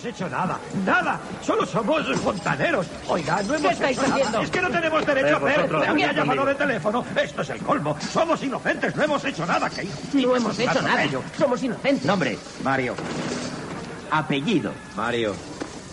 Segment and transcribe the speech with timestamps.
[0.00, 1.20] No hemos hecho nada, nada.
[1.44, 2.86] Solo somos fontaneros.
[3.06, 4.14] Oiga, no hemos ¿Qué estáis hecho nada.
[4.16, 4.40] haciendo?
[4.40, 6.12] Es que no tenemos derecho a había conmigo.
[6.14, 7.04] llamado de teléfono.
[7.22, 7.96] Esto es el colmo.
[8.10, 8.96] Somos inocentes.
[8.96, 9.68] No hemos hecho nada.
[9.68, 11.02] ¿Qué No hemos hecho nada.
[11.36, 12.06] Somos inocentes.
[12.06, 12.94] Nombre, Mario.
[14.10, 14.72] Apellido.
[14.96, 15.34] Mario.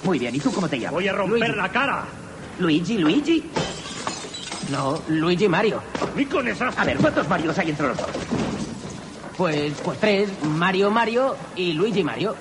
[0.04, 0.94] Muy bien, ¿y tú cómo te llamas?
[0.94, 1.56] Voy a romper Luigi.
[1.58, 2.06] la cara.
[2.60, 3.52] Luigi, Luigi.
[4.72, 5.82] No, Luigi Mario.
[6.16, 6.78] Y con esas...
[6.78, 8.08] A ver, ¿cuántos Marios hay entre los dos?
[9.36, 10.30] Pues, pues tres.
[10.44, 12.36] Mario Mario y Luigi Mario.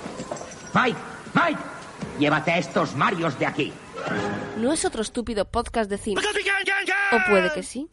[0.73, 0.97] Mike,
[1.37, 1.61] Mike.
[2.19, 3.73] Llévate a estos Marios de aquí.
[4.57, 6.21] ¿No es otro estúpido podcast de cine?
[7.11, 7.87] ¿O puede que sí?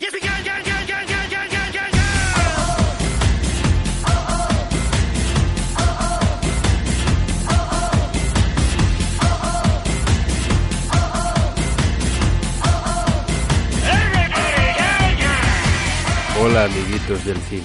[16.41, 17.62] Hola amiguitos del cine.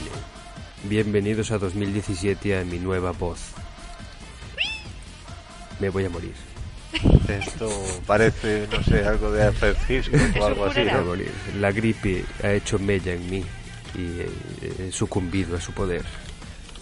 [0.84, 3.54] Bienvenidos a 2017 a mi nueva voz.
[5.80, 6.34] Me voy a morir.
[7.28, 7.70] Esto
[8.08, 9.52] parece, no sé, algo de
[9.88, 10.80] Hitchcock o algo así.
[10.80, 11.06] Me voy a ¿no?
[11.06, 11.32] morir.
[11.60, 13.44] La gripe ha hecho mella en mí
[13.96, 14.22] y
[14.82, 16.04] he sucumbido a su poder.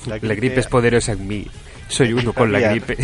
[0.06, 1.48] La gripe, es poderosa en mí.
[1.90, 2.72] Soy uno con la aviar.
[2.80, 2.98] gripe.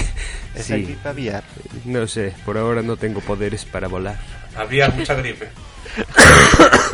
[0.56, 1.44] Esa Sí, gripe aviar.
[1.86, 4.18] no sé, por ahora no tengo poderes para volar.
[4.56, 5.50] Había mucha gripe.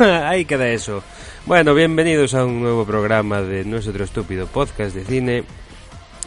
[0.00, 1.02] Ahí queda eso.
[1.46, 5.44] Bueno, bienvenidos a un nuevo programa de nuestro estúpido podcast de cine.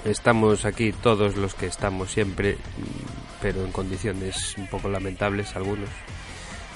[0.05, 2.57] Estamos aquí todos los que estamos siempre,
[3.41, 5.89] pero en condiciones un poco lamentables, algunos,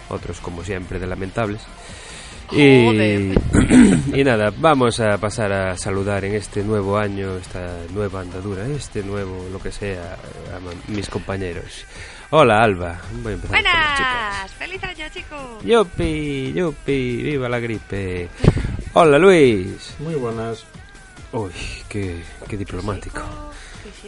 [0.09, 1.61] otros como siempre de lamentables.
[2.51, 2.87] Y,
[4.13, 9.03] y nada, vamos a pasar a saludar en este nuevo año, esta nueva andadura, este
[9.03, 10.13] nuevo lo que sea,
[10.55, 11.85] a mis compañeros.
[12.29, 14.29] Hola Alba, voy a empezar con las chicas.
[14.29, 15.63] Buenas, feliz año chicos.
[15.65, 18.29] Yupi, yupi, viva la gripe.
[18.93, 19.95] Hola Luis.
[19.99, 20.65] Muy buenas.
[21.33, 21.51] Uy,
[21.89, 23.21] qué, qué diplomático.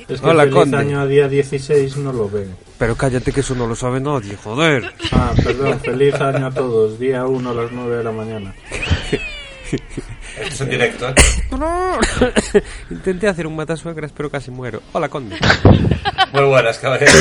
[0.07, 0.77] Es que Hola, feliz Conde.
[0.77, 2.55] año a día 16 no lo ven.
[2.77, 4.93] Pero cállate que eso no lo sabe nadie, joder.
[5.11, 6.97] Ah, perdón, feliz año a todos.
[6.99, 8.53] Día 1 a las 9 de la mañana.
[9.71, 11.13] Esto es en directo, ¿eh?
[12.89, 14.81] Intenté hacer un matasuegras, pero casi muero.
[14.93, 15.37] Hola, Conde.
[16.33, 17.11] Muy buenas, caballero.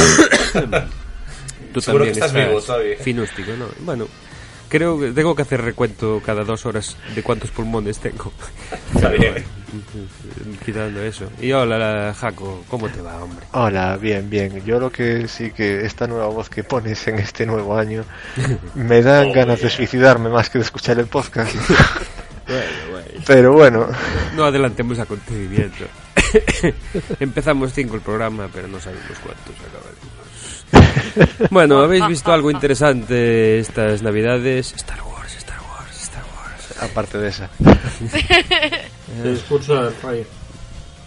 [1.74, 2.96] Tú Seguro también que estás vivo todavía.
[2.98, 3.66] Finústico, ¿no?
[3.80, 4.06] Bueno,
[4.68, 8.32] creo que tengo que hacer recuento cada dos horas de cuántos pulmones tengo.
[8.94, 9.44] Está bien.
[10.64, 11.30] Quitando eso.
[11.40, 13.46] Y hola, Jaco, ¿cómo te va, hombre?
[13.52, 14.64] Hola, bien, bien.
[14.64, 18.04] Yo lo que sí que esta nueva voz que pones en este nuevo año
[18.74, 21.54] me dan Oh, ganas de suicidarme más que de escuchar el podcast.
[22.46, 22.62] Bueno,
[22.92, 23.08] bueno.
[23.26, 23.86] Pero bueno,
[24.36, 25.84] No adelantemos acontecimiento.
[27.20, 30.27] Empezamos cinco el programa, pero no sabemos cuántos acabaremos.
[31.50, 34.72] Bueno, ¿habéis visto algo interesante estas navidades?
[34.76, 36.82] Star Wars, Star Wars, Star Wars.
[36.90, 37.50] aparte de esa.
[39.24, 40.26] El discurso del rey.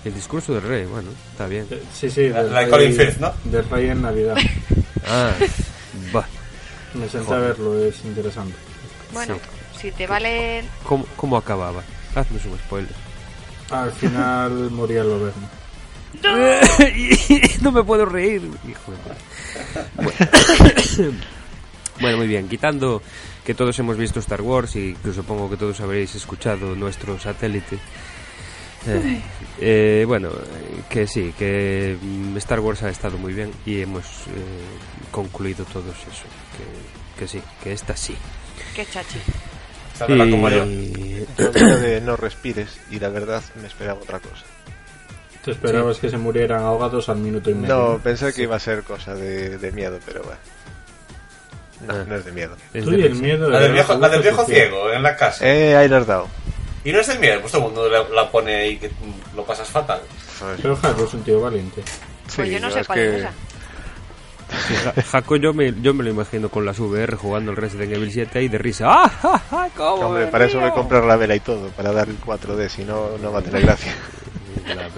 [0.03, 1.67] El discurso del rey, bueno, está bien.
[1.69, 3.33] Eh, Sí, sí, La- del la de rey, Colin Firth, ¿no?
[3.45, 4.35] Del rey en Navidad.
[5.07, 5.31] Ah,
[6.15, 6.25] va.
[6.93, 8.53] Me senté a verlo, es interesante.
[9.11, 9.39] Bueno,
[9.79, 10.67] si te valen...
[10.83, 11.81] ¿Cómo, cómo acababa?
[12.13, 12.93] Haznos un spoiler.
[13.71, 15.49] Al final moría el gobierno.
[17.61, 18.97] no me puedo reír, hijo de
[19.95, 20.11] Bueno.
[21.99, 23.03] Bueno, muy bien, quitando
[23.45, 27.77] que todos hemos visto Star Wars y que supongo que todos habréis escuchado nuestro satélite.
[28.87, 29.21] Eh,
[29.59, 30.29] eh, bueno,
[30.89, 35.95] que sí, que mm, Star Wars ha estado muy bien y hemos eh, concluido todos
[35.95, 36.23] eso.
[36.57, 38.15] Que, que sí, que esta sí.
[38.75, 39.19] Qué chachi.
[40.07, 40.65] La como yo.
[40.65, 44.43] Y- de no respires y la verdad me esperaba otra cosa.
[45.43, 47.75] Te esperabas que se murieran ahogados al minuto y medio.
[47.75, 50.39] No, pensé que iba a ser cosa de, de miedo, pero bueno.
[51.87, 52.05] No, Ah.
[52.07, 52.55] no es de miedo.
[52.75, 53.49] es Tú de y el miedo.
[53.49, 55.47] La del viejo, la del viejo ciego en la casa.
[55.47, 56.27] Eh, ahí le has dado.
[56.83, 58.91] Y no es el miedo, pues todo el mundo la, la pone ahí que
[59.35, 60.01] lo pasas fatal.
[60.61, 61.81] Pero Jaco es un tío valiente.
[62.35, 63.31] Pues Sí, yo no sé es cuál que- es esa.
[64.67, 67.93] Sí, Ja- Jaco, yo me, yo me lo imagino con las VR jugando el Resident
[67.93, 68.85] Evil 7 ahí de risa.
[68.89, 70.75] ¡Ah, ja, ja, cómo Hombre, me para eso voy a río!
[70.75, 73.61] comprar la vela y todo, para dar el 4D, si no, no va a tener
[73.65, 73.93] gracia.
[74.67, 74.89] La vela.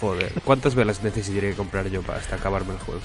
[0.00, 3.00] Joder, ¿cuántas velas necesitaría que comprar yo para hasta acabarme el juego?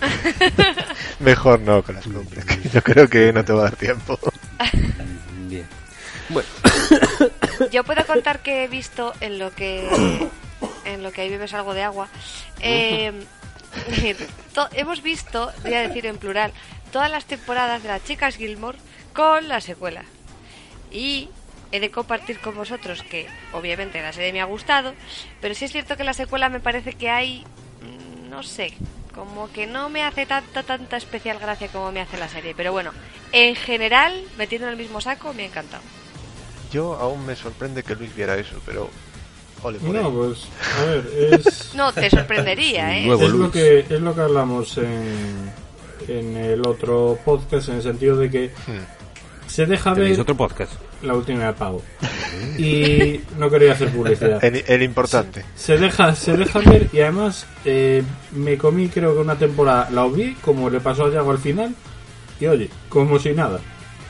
[1.20, 4.18] Mejor no que las compres, que yo creo que no te va a dar tiempo.
[5.48, 5.66] Bien.
[6.28, 6.48] Bueno,
[7.72, 9.88] Yo puedo contar que he visto en lo que
[10.84, 12.08] en lo que ahí bebes algo de agua.
[12.60, 13.12] eh,
[14.72, 16.52] hemos visto, voy a decir en plural,
[16.92, 18.78] todas las temporadas de las chicas Gilmore
[19.12, 20.04] con la secuela.
[20.90, 21.28] Y
[21.72, 24.94] he de compartir con vosotros que obviamente la serie me ha gustado,
[25.40, 27.44] pero sí es cierto que la secuela me parece que hay,
[27.82, 28.74] mm, no sé,
[29.14, 32.54] como que no me hace tanta, tanta especial gracia como me hace la serie.
[32.54, 32.92] Pero bueno,
[33.32, 35.82] en general, metiendo en el mismo saco, me ha encantado.
[36.70, 38.90] Yo aún me sorprende que Luis viera eso, pero...
[39.62, 40.46] Ole No, pues,
[40.78, 43.10] a ver, es, No, te sorprendería, ¿eh?
[43.10, 45.50] Es, lo que, es lo que hablamos en,
[46.08, 48.50] en el otro podcast, en el sentido de que
[49.46, 50.72] se deja ver otro podcast.
[51.02, 51.82] la última de pago.
[52.58, 54.42] Y no quería hacer publicidad.
[54.44, 55.44] El, el importante.
[55.54, 58.02] Se deja, se deja ver y además eh,
[58.32, 61.74] me comí creo que una temporada, la vi como le pasó a Yago al final
[62.40, 63.60] y oye, como si nada.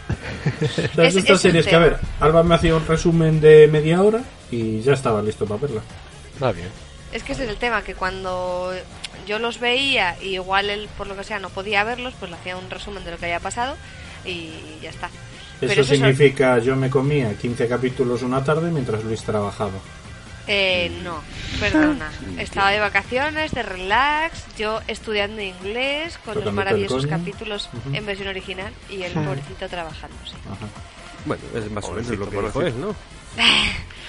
[0.95, 4.03] Sea, es estas es series que, a ver, Alba me hacía un resumen de media
[4.03, 5.83] hora y ya estaba listo para verla.
[6.43, 6.69] Va bien.
[7.13, 8.73] Es que ese es el tema, que cuando
[9.27, 12.37] yo los veía y igual él, por lo que sea, no podía verlos, pues le
[12.37, 13.77] hacía un resumen de lo que había pasado
[14.25, 14.53] y
[14.83, 15.11] ya está.
[15.61, 15.95] Eso es eso.
[15.95, 19.73] significa yo me comía 15 capítulos una tarde mientras Luis trabajaba.
[20.49, 21.21] Eh, no,
[21.59, 22.09] perdona.
[22.39, 28.73] Estaba de vacaciones, de relax, yo estudiando inglés con los maravillosos capítulos en versión original
[28.89, 30.17] y el pobrecito trabajando.
[30.25, 30.35] sí.
[30.47, 30.67] Ajá.
[31.25, 32.89] Bueno, es más o menos lo que dijo él, ¿no?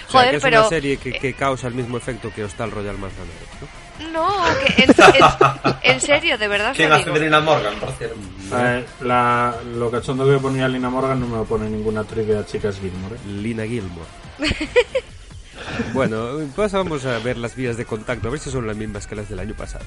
[0.08, 2.44] O sea, Joder, que es pero- una serie que, que causa el mismo efecto que
[2.46, 3.68] Hostal Royal Manzanero, ¿no?
[4.14, 4.28] No,
[4.76, 8.16] que en, en- en serio, de verdad ¿Quién hace de Lina Morgan, por cierto?
[8.54, 12.36] Eh, la, lo cachondo que ponía Lina Morgan no me lo pone ninguna actriz de
[12.36, 13.16] las chicas Gilmore.
[13.16, 13.20] ¿eh?
[13.28, 14.08] Lina Gilmore.
[15.94, 19.08] bueno, pues vamos a ver las vías de contacto, a ver si son las mismas
[19.08, 19.86] que las del año pasado.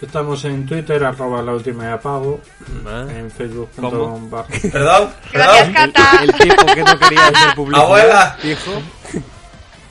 [0.00, 2.40] Estamos en Twitter, arroba la última de apago,
[2.86, 3.06] Ah.
[3.08, 3.70] en Facebook.
[3.76, 4.20] ¿Cómo?
[4.28, 5.10] bar- ¿Perdón?
[5.32, 5.92] Gracias, ¿Perdón?
[5.92, 6.22] Cata.
[6.24, 7.84] El tipo que no quería hacer publicidad.
[7.86, 8.36] Abuela.
[8.42, 8.70] Dijo.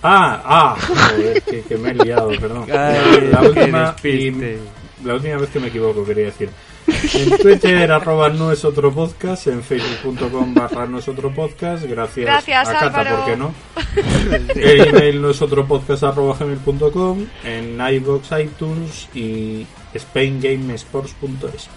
[0.04, 2.66] Ah, ah, joder, que, que me he liado, perdón.
[2.70, 4.32] Ay, la, última, y-
[5.06, 6.50] la última vez que me equivoco, quería decir.
[6.86, 12.26] En Twitter, arroba no es otro podcast, en facebook.com barra no es otro podcast, gracias,
[12.26, 13.16] Gracias, a Cata, Álvaro.
[13.16, 13.54] ¿por qué no?
[14.60, 19.66] El email no es otro podcast arroba gmail.com, en iVoox, iTunes y
[19.98, 21.70] spaingamesports.es.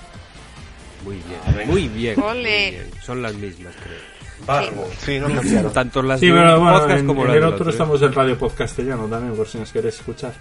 [1.04, 1.14] Muy
[1.54, 2.18] bien, muy bien.
[2.18, 2.90] Muy bien.
[3.04, 4.15] Son las mismas, creo.
[4.44, 4.88] Barbo.
[4.98, 5.72] Sí, no cambiaron.
[5.72, 7.70] Tanto las Sí, pero bueno, podcast en, como en las el del otro ¿eh?
[7.72, 10.32] estamos en Radio Podcastellano también, por si nos queréis escuchar.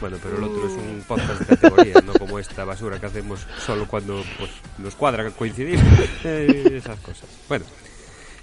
[0.00, 3.46] Bueno, pero el otro es un podcast de categoría, no como esta basura que hacemos
[3.64, 5.78] solo cuando pues, nos cuadra coincidir.
[6.24, 7.28] Eh, esas cosas.
[7.48, 7.64] Bueno,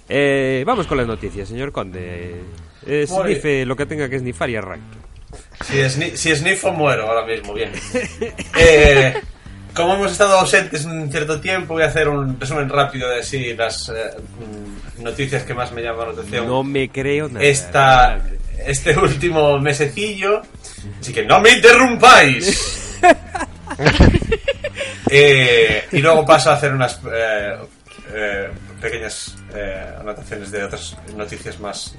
[0.08, 2.42] eh, vamos con las noticias, señor Conde.
[2.86, 4.98] Eh, snife lo que tenga que snifar y arranque.
[5.64, 7.72] Si, sni- si snifo, muero ahora mismo, bien.
[8.58, 9.14] Eh,
[9.74, 13.54] como hemos estado ausentes un cierto tiempo, voy a hacer un resumen rápido de así
[13.54, 14.10] las eh,
[15.02, 16.46] noticias que más me llaman la atención.
[16.46, 17.44] No me creo nada.
[17.44, 18.20] esta,
[18.66, 20.42] este último mesecillo.
[21.00, 22.98] Así que no me interrumpáis.
[25.14, 27.54] Eh, y luego paso a hacer unas eh,
[28.14, 28.48] eh,
[28.82, 31.94] pequeñas eh, anotaciones de otras noticias más,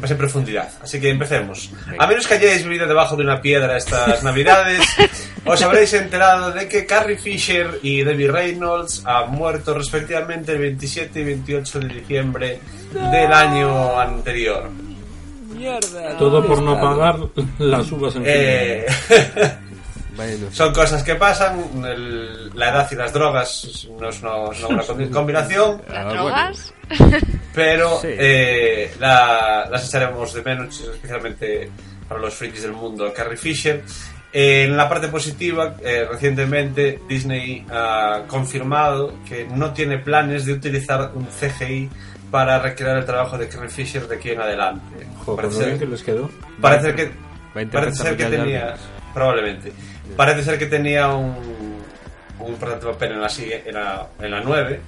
[0.00, 0.68] más en profundidad.
[0.82, 1.70] Así que empecemos.
[1.96, 4.80] A menos que hayáis vivido debajo de una piedra estas navidades,
[5.46, 11.20] os habréis enterado de que Carrie Fisher y Debbie Reynolds han muerto respectivamente el 27
[11.20, 12.60] y 28 de diciembre
[12.92, 14.68] del año anterior.
[15.54, 16.16] Mierda.
[16.18, 17.16] Todo por no pagar
[17.58, 18.86] las uvas en Eh,
[20.18, 21.82] Bueno, son cosas que pasan.
[21.86, 26.08] el- la edad y las drogas no es una, no es una combinación, ¿Las Ah,
[26.12, 26.74] drogas?
[27.54, 28.08] pero Sí.
[28.10, 31.70] eh, la- las echaremos de menos, especialmente
[32.08, 33.12] para los frikis del mundo.
[33.14, 33.82] Carrie Fisher.
[34.32, 40.52] Eh, en la parte positiva, eh, recientemente Disney ha confirmado que no tiene planes de
[40.52, 41.88] utilizar un CGI
[42.30, 45.06] para recrear el trabajo de Carrie Fisher de aquí en adelante.
[45.24, 46.30] Joder, Parece ser- que les quedó.
[46.60, 47.10] Parece que,
[47.72, 48.74] parece ser que tenía.
[49.14, 49.72] Probablemente.
[50.16, 51.82] Parece ser que tenía un,
[52.40, 54.80] un importante papel en la, sigue- en la, en la 9.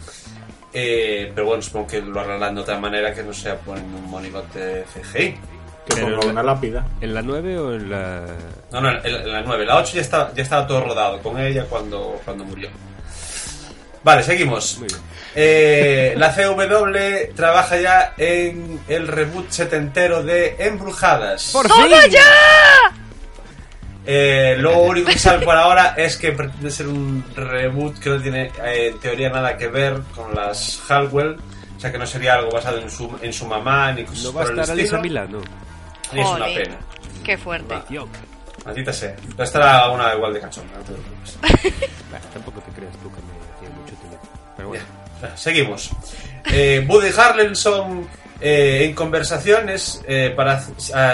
[0.72, 4.10] eh, pero bueno, supongo que lo arreglarán de otra manera que no sea poniendo un
[4.10, 5.38] monigote CGI.
[5.86, 6.86] Que Pero ponga una lápida.
[7.00, 8.22] ¿En la 9 o en la.?
[8.70, 9.64] No, no, en, en la 9.
[9.66, 12.68] La 8 ya, está, ya estaba todo rodado con ella cuando, cuando murió.
[14.02, 14.80] Vale, seguimos.
[15.34, 21.50] Eh, la CW trabaja ya en el reboot setentero de Embrujadas.
[21.52, 22.10] ¡Por ¡Toma fin!
[22.10, 22.20] ya!
[24.06, 28.20] Eh, lo único que sabe por ahora es que pretende ser un reboot que no
[28.20, 31.36] tiene eh, en teoría nada que ver con las Hallwell.
[31.76, 34.32] O sea que no sería algo basado en su, en su mamá ni cosas No
[34.34, 35.00] va a por el estar estilo.
[35.00, 35.40] Milano.
[36.12, 36.76] Y es una Jolín, pena.
[37.24, 37.74] Qué fuerte.
[38.64, 39.16] Maldita sea.
[39.16, 41.90] Pero estará una igual de cachonda, no te preocupes.
[42.34, 44.18] Tampoco te creas tú que me hacía mucho tiempo.
[44.56, 44.84] Pero bueno.
[45.22, 45.90] Ya, seguimos.
[46.52, 48.06] Eh, Woody Harrelson
[48.40, 50.60] eh, en conversaciones eh, para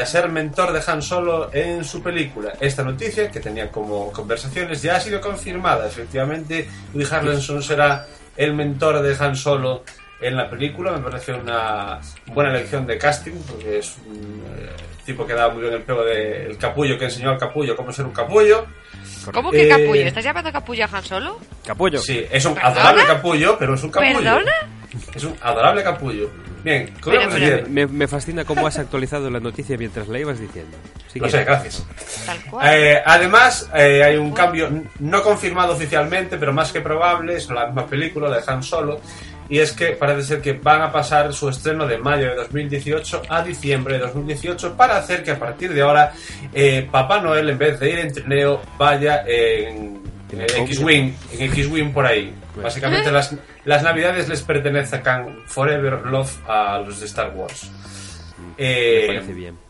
[0.06, 2.52] ser mentor de Han Solo en su película.
[2.60, 5.86] Esta noticia, que tenía como conversaciones, ya ha sido confirmada.
[5.86, 8.06] Efectivamente, Woody Harrelson será
[8.36, 9.82] el mentor de Han Solo
[10.20, 10.92] en la película.
[10.92, 14.70] Me parece una buena elección de casting, porque es un eh,
[15.04, 18.06] tipo que da muy bien el pego del capullo, que enseñó al capullo cómo ser
[18.06, 18.66] un capullo.
[19.32, 20.02] ¿Cómo que Eh, capullo?
[20.06, 21.40] ¿Estás llamando capullo a Han Solo?
[21.66, 21.98] Capullo.
[21.98, 22.72] Sí, es un ¿Perdona?
[22.74, 24.18] adorable capullo, pero es un capullo.
[24.18, 24.52] ¿Perdona?
[25.14, 26.30] Es un adorable capullo.
[26.66, 27.70] Bien, ¿cómo Pero, íbamos pero- diciendo?
[27.70, 30.76] Me, me fascina cómo has actualizado la noticia mientras la ibas diciendo.
[31.06, 31.86] Sí Lo sé, gracias.
[32.26, 32.68] Tal cual.
[32.74, 34.68] Eh, además, eh, hay un cambio
[34.98, 39.00] no confirmado oficialmente, pero más que probable, es la misma película de Han Solo,
[39.48, 43.22] y es que parece ser que van a pasar su estreno de mayo de 2018
[43.28, 46.12] a diciembre de 2018 para hacer que a partir de ahora
[46.52, 50.02] eh, Papá Noel, en vez de ir en trineo, vaya en,
[50.32, 52.34] En el X-Wing, en X-Wing por ahí.
[52.60, 55.02] Básicamente las, las navidades les pertenecen
[55.46, 57.70] Forever Love a los de Star Wars.
[58.58, 59.66] Eh, Me parece bien.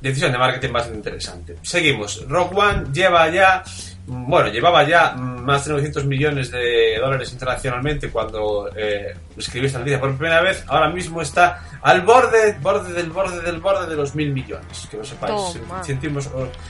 [0.00, 1.56] Decisión de marketing bastante interesante.
[1.62, 2.26] Seguimos.
[2.28, 3.62] Rock One lleva ya,
[4.06, 9.66] mm, bueno, llevaba ya mm, más de 900 millones de dólares internacionalmente cuando eh, escribí
[9.66, 10.64] esta noticia por primera vez.
[10.68, 14.88] Ahora mismo está al borde, borde del borde del borde de los mil millones.
[14.90, 15.54] Que lo sepáis.
[15.54, 15.84] Toma.
[15.84, 16.28] Sentimos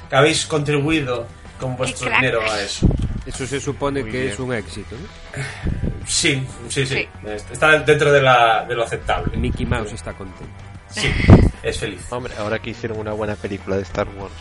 [0.09, 1.27] que habéis contribuido
[1.59, 2.87] con vuestro dinero a eso.
[3.27, 4.33] Eso se supone Muy que bien.
[4.33, 5.43] es un éxito, ¿no?
[6.07, 6.95] Sí, sí, sí.
[6.95, 7.09] Sí.
[7.53, 9.37] Está dentro de, la, de lo aceptable.
[9.37, 10.55] Mickey Mouse está contento.
[10.91, 11.13] Sí,
[11.63, 12.01] es feliz.
[12.11, 14.33] Hombre, ahora que hicieron una buena película de Star Wars.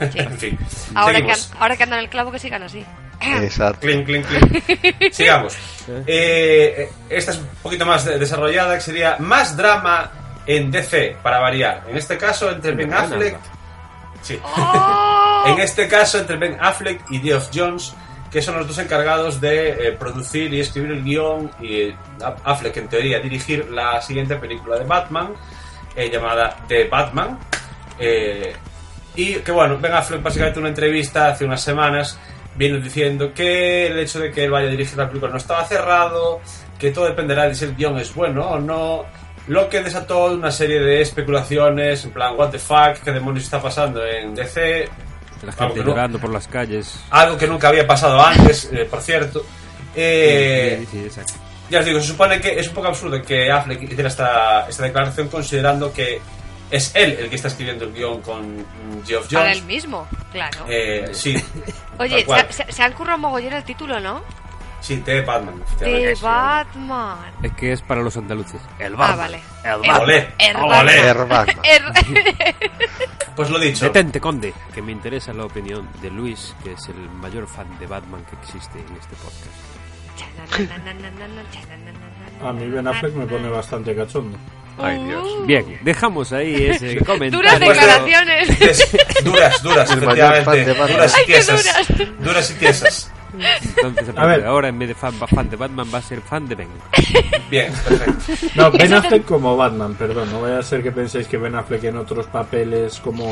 [0.14, 0.58] en fin.
[0.94, 1.52] Ahora que, seguimos.
[1.60, 2.84] ahora que andan el clavo, que sigan así.
[3.20, 3.80] Exacto.
[3.80, 5.12] Clink, clink, clink.
[5.12, 5.56] Sigamos.
[6.06, 10.10] Eh, esta es un poquito más de- desarrollada, que sería más drama
[10.44, 11.84] en DC, para variar.
[11.88, 12.92] En este caso, entre Ben.
[12.92, 13.38] Affleck.
[14.22, 14.38] Sí.
[14.42, 15.05] ¡Oh!
[15.46, 17.94] En este caso, entre Ben Affleck y Geoff Jones,
[18.30, 21.96] que son los dos encargados de eh, producir y escribir el guion, y eh,
[22.44, 25.34] Affleck, en teoría, dirigir la siguiente película de Batman,
[25.94, 27.38] eh, llamada The Batman.
[27.98, 28.54] Eh,
[29.14, 32.18] y que bueno, Ben Affleck básicamente en una entrevista hace unas semanas
[32.54, 35.64] viene diciendo que el hecho de que él vaya a dirigir la película no estaba
[35.64, 36.40] cerrado,
[36.78, 39.04] que todo dependerá de si el guion es bueno o no,
[39.48, 43.60] lo que desató una serie de especulaciones, en plan, what the fuck, qué demonios está
[43.60, 44.88] pasando en DC,
[45.42, 46.98] La Algo gente no- llorando por las calles.
[47.10, 49.44] algo que nunca había pasado antes, eh, por cierto.
[49.94, 51.32] Eh, Sí, sí, exacto.
[51.70, 54.82] ya os digo, se supone que es un poco absurdo que Affleck hiciera esta, esta
[54.84, 56.20] declaración considerando que
[56.70, 59.58] es él el que está escribiendo el guion con mm, Geoff Para Jones.
[59.58, 60.64] él mismo, claro.
[60.68, 61.36] Eh, sí.
[61.98, 64.22] Oye, se- se han currado mogollón el título, ¿no?
[64.86, 65.60] Sí, de Batman.
[65.64, 66.20] Efectivamente.
[66.22, 67.18] Batman.
[67.42, 68.60] Es que es para los andaluces.
[68.78, 69.18] El Ah, Batman.
[69.18, 69.40] vale.
[69.64, 70.00] El Batman.
[70.00, 70.28] Olé.
[70.38, 70.66] Er- Olé.
[70.68, 71.58] Batman.
[71.64, 72.54] Er Batman.
[73.36, 73.84] Pues lo dicho.
[73.84, 77.86] Detente, conde, que me interesa la opinión de Luis, que es el mayor fan de
[77.86, 80.56] Batman que existe en este podcast.
[82.42, 84.38] A mí Ben Affleck me pone bastante cachondo.
[84.78, 85.46] Ay, Dios.
[85.46, 87.38] Bien, dejamos ahí ese comentario.
[87.38, 88.88] Duras declaraciones.
[89.24, 90.72] Duras, duras, El mayor fan de efectivamente.
[90.72, 90.96] Batman.
[90.96, 91.64] Duras y tiesas.
[91.64, 92.10] duras.
[92.20, 93.12] Duras y tiesas.
[93.76, 94.42] Entonces, a ver.
[94.42, 96.68] de ahora, en vez de fan, fan de Batman, va a ser fan de Ben.
[97.50, 98.50] Bien, perfecto.
[98.54, 100.30] No, Ben Affleck como Batman, perdón.
[100.32, 103.28] No vaya a ser que penséis que Ben Affleck en otros papeles como...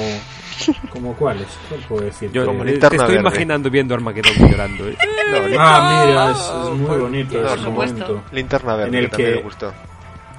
[0.91, 1.49] ¿Como cuáles?
[1.69, 2.31] ¿Cuál puedo decir?
[2.33, 3.17] Yo Como eh, te estoy verde.
[3.21, 4.89] imaginando viendo Armagedón llorando.
[4.89, 4.97] ¿eh?
[5.31, 6.39] No, Ah, mira, es,
[6.73, 8.23] es muy bonito ese momento.
[8.31, 9.75] Linterna verde, En el que también que- me gustó.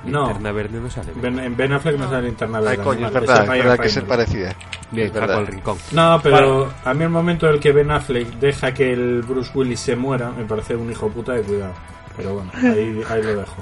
[0.05, 1.11] No, Linterna verde no sale.
[1.15, 2.77] Ben, en Ben Affleck no sale linterna verde.
[2.79, 4.07] Ay, coño, es verdad, es verdad que es Reynolds.
[4.17, 4.55] parecida.
[4.91, 5.37] Bien, verdad.
[5.37, 5.77] al rincón.
[5.91, 9.51] No, pero a mí el momento en el que Ben Affleck deja que el Bruce
[9.55, 11.73] Willis se muera me parece un hijo puta de cuidado.
[12.17, 13.55] Pero bueno, ahí, ahí lo dejo.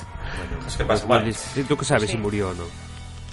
[0.68, 1.24] Es que pasa, bueno.
[1.24, 2.64] Willis, ¿Tú qué sabes si murió o no?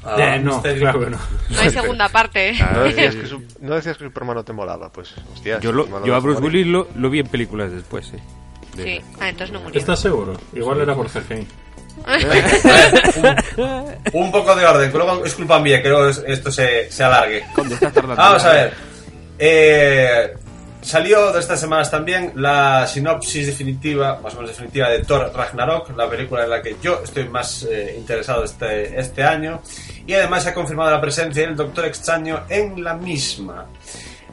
[0.03, 1.19] Ah, Eh, no, claro que no.
[1.51, 2.55] No hay segunda parte.
[2.73, 4.91] ¿No decías, que su- no decías que Superman no te molaba?
[4.91, 5.61] Pues, hostia.
[5.61, 8.19] Yo, lo- yo a no Bruce Willis lo, lo vi en películas después, ¿eh?
[8.77, 9.01] De- Sí.
[9.21, 9.79] Ah, entonces no murió.
[9.79, 10.35] ¿Estás seguro?
[10.55, 11.47] Igual era por CGI.
[14.13, 17.05] un, poco de orden, que luego es culpa mía que luego es- esto se, se
[17.05, 17.45] alargue.
[18.17, 18.73] Vamos a ver.
[19.39, 20.35] Eh,
[20.83, 25.97] salió de estas semanas también la sinopsis definitiva, más o menos definitiva, de Thor Ragnarok,
[25.97, 29.63] la película en la que yo estoy más eh, interesado este, este año.
[30.07, 33.67] Y además se ha confirmado la presencia del Doctor Extraño en la misma.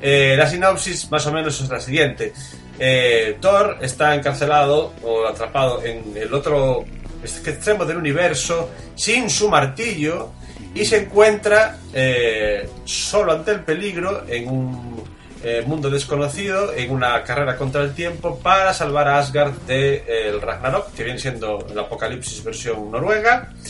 [0.01, 2.33] Eh, la sinopsis más o menos es la siguiente.
[2.79, 6.86] Eh, Thor está encarcelado o atrapado en el otro
[7.27, 10.31] extremo del universo sin su martillo
[10.74, 15.03] y se encuentra eh, solo ante el peligro en un
[15.43, 20.29] eh, mundo desconocido, en una carrera contra el tiempo para salvar a Asgard del de,
[20.29, 23.50] el Ragnarok, que viene siendo el apocalipsis versión noruega.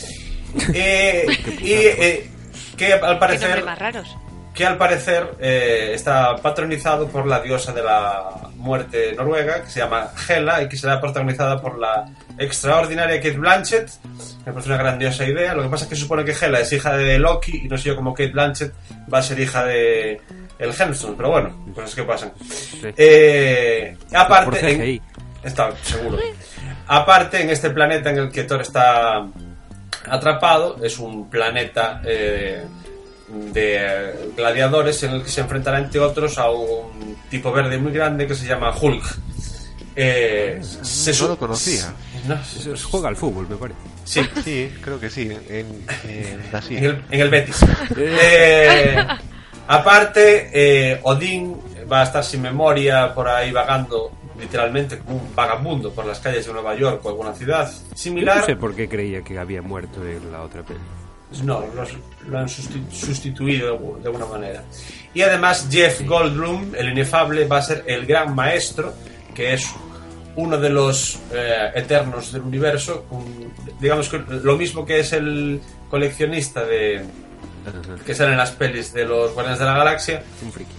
[0.72, 1.26] Eh,
[1.60, 2.30] y eh,
[2.74, 4.16] que al parecer más raros.
[4.58, 8.24] Que al parecer eh, está patronizado por la diosa de la
[8.56, 13.88] muerte noruega, que se llama Hela, y que será protagonizada por la extraordinaria Kate Blanchett.
[14.44, 15.54] Me parece una grandiosa idea.
[15.54, 17.78] Lo que pasa es que se supone que Hela es hija de Loki, y no
[17.78, 18.72] sé yo cómo Kate Blanchett
[19.14, 20.20] va a ser hija de
[20.58, 22.32] el Hemsworth, pero bueno, cosas que pasan.
[22.96, 25.02] Eh, aparte, en-
[25.44, 26.18] está seguro.
[26.88, 29.24] Aparte, en este planeta en el que Thor está
[30.10, 32.64] atrapado, es un planeta eh,
[33.30, 38.26] de gladiadores en el que se enfrentará, entre otros, a un tipo verde muy grande
[38.26, 39.04] que se llama Hulk.
[40.00, 41.92] Eh, se no lo conocía.
[42.26, 43.78] No, Se- Juega al fútbol, me parece.
[44.04, 45.22] sí, Sí, creo que sí.
[45.48, 46.76] En, en así.
[46.76, 47.56] en el, en el Betis.
[47.96, 48.96] Eh,
[49.66, 51.56] aparte, eh, Odín
[51.90, 56.46] va a estar sin memoria por ahí vagando literalmente como un vagabundo por las calles
[56.46, 58.36] de Nueva York o alguna ciudad Yo similar.
[58.38, 60.78] no sé por qué creía que había muerto en la otra peli.
[61.44, 61.92] No, los-
[62.28, 64.62] lo han susti- sustituido de alguna manera.
[65.14, 68.94] Y además Jeff Goldblum, el inefable, va a ser el gran maestro,
[69.34, 69.66] que es
[70.36, 75.60] uno de los eh, eternos del universo, un- digamos que lo mismo que es el
[75.90, 77.02] coleccionista de
[78.06, 80.70] que sale en las pelis de los Guardianes de la Galaxia, Un friki.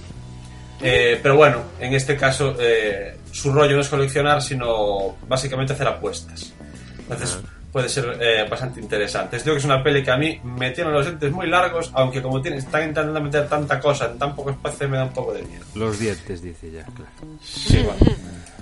[0.82, 5.88] eh, pero bueno, en este caso eh, su rollo no es coleccionar, sino básicamente hacer
[5.88, 6.54] apuestas.
[7.00, 7.38] Entonces
[7.72, 9.38] puede ser eh, bastante interesante.
[9.38, 11.92] Os digo que es una peli que a mí me tiene los dientes muy largos,
[11.94, 15.14] aunque como tiene, están intentando meter tanta cosa en tan poco espacio me da un
[15.14, 15.64] poco de miedo.
[15.76, 17.12] Los dientes, dice ya, claro.
[17.44, 18.16] Sí, bueno.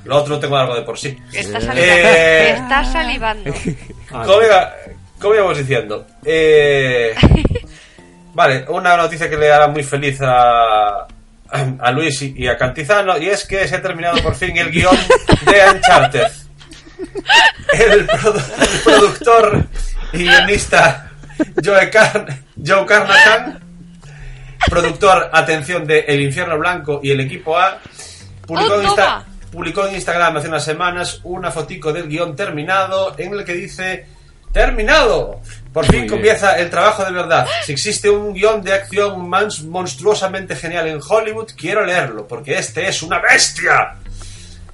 [0.05, 1.17] Lo otro tengo algo de por sí.
[1.33, 1.81] Está salivando.
[1.81, 3.53] Eh, Está salivando.
[4.11, 4.73] Ah, Como, iba-
[5.19, 7.13] como íbamos diciendo, eh,
[8.33, 11.07] vale, una noticia que le hará muy feliz a,
[11.79, 14.71] a Luis y, y a Cantizano, y es que se ha terminado por fin el
[14.71, 14.95] guion
[15.45, 16.27] de Uncharted.
[17.73, 19.63] El, produ- el productor
[20.13, 21.11] y guionista
[21.63, 23.59] Joe, Car- Joe Carnahan,
[24.69, 27.79] productor, atención, de El Infierno Blanco y el equipo A,
[28.45, 29.25] publicó, ¡Oh, en, Insta- toma!
[29.51, 34.05] publicó en Instagram hace unas semanas una fotico del guion terminado en el que dice
[34.51, 35.41] ¡Terminado!
[35.73, 36.09] Por fin bien.
[36.09, 37.45] comienza el trabajo de verdad.
[37.63, 43.03] Si existe un guion de acción monstruosamente genial en Hollywood, quiero leerlo, porque este es
[43.03, 43.95] una bestia.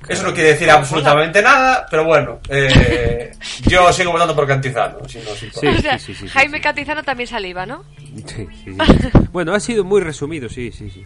[0.10, 3.31] Eso no quiere decir absolutamente nada, pero bueno, eh,
[3.68, 4.98] yo sigo votando por Cantizano.
[5.07, 5.35] si no.
[5.35, 6.63] Sí, O sea, sí, sí, Jaime sí.
[6.63, 7.83] Cantizano también saliva, ¿no?
[8.25, 9.09] Sí, sí, sí.
[9.31, 11.05] Bueno, ha sido muy resumido, sí, sí, sí.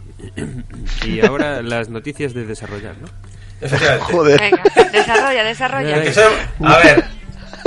[1.07, 3.07] Y ahora las noticias de desarrollar, ¿no?
[3.61, 4.13] Efectivamente.
[4.13, 4.39] Joder.
[4.39, 5.95] Venga, desarrolla, desarrolla.
[6.65, 7.05] A ver,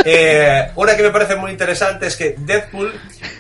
[0.05, 2.93] eh, una que me parece muy interesante es que Deadpool,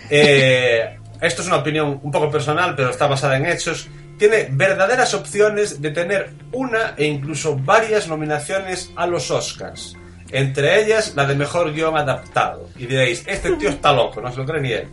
[0.08, 5.14] eh, esto es una opinión un poco personal, pero está basada en hechos, tiene verdaderas
[5.14, 9.96] opciones de tener una e incluso varias nominaciones a los Oscars.
[10.30, 12.68] Entre ellas la de mejor guion adaptado.
[12.76, 14.88] Y diréis, este tío está loco, no se lo cree ni él.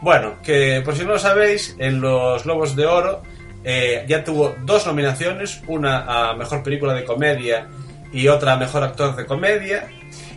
[0.00, 3.22] Bueno, que por si no lo sabéis, en los Globos de Oro
[3.64, 7.66] eh, ya tuvo dos nominaciones, una a Mejor Película de Comedia
[8.12, 9.88] y otra a Mejor Actor de Comedia.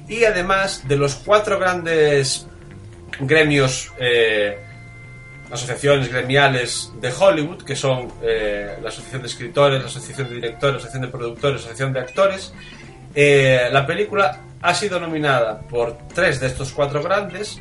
[0.08, 2.48] Y además de los cuatro grandes
[3.20, 4.58] gremios, eh,
[5.52, 10.74] asociaciones gremiales de Hollywood, que son eh, la Asociación de Escritores, la Asociación de Directores,
[10.74, 12.54] la Asociación de Productores, la Asociación de Actores,
[13.14, 17.60] eh, la película ha sido nominada por tres de estos cuatro grandes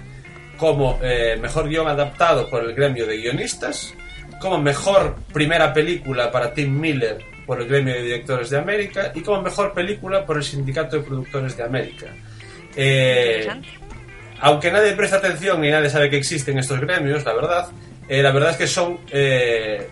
[0.57, 3.94] como eh, mejor guion adaptado por el gremio de guionistas,
[4.40, 9.22] como mejor primera película para Tim Miller por el gremio de directores de América y
[9.22, 12.07] como mejor película por el sindicato de productores de América.
[12.76, 13.48] Eh.
[14.40, 17.68] Aunque nadie presta atención y nadie sabe que existen estos gremios, la verdad,
[18.09, 19.90] eh, la verdad es que son eh,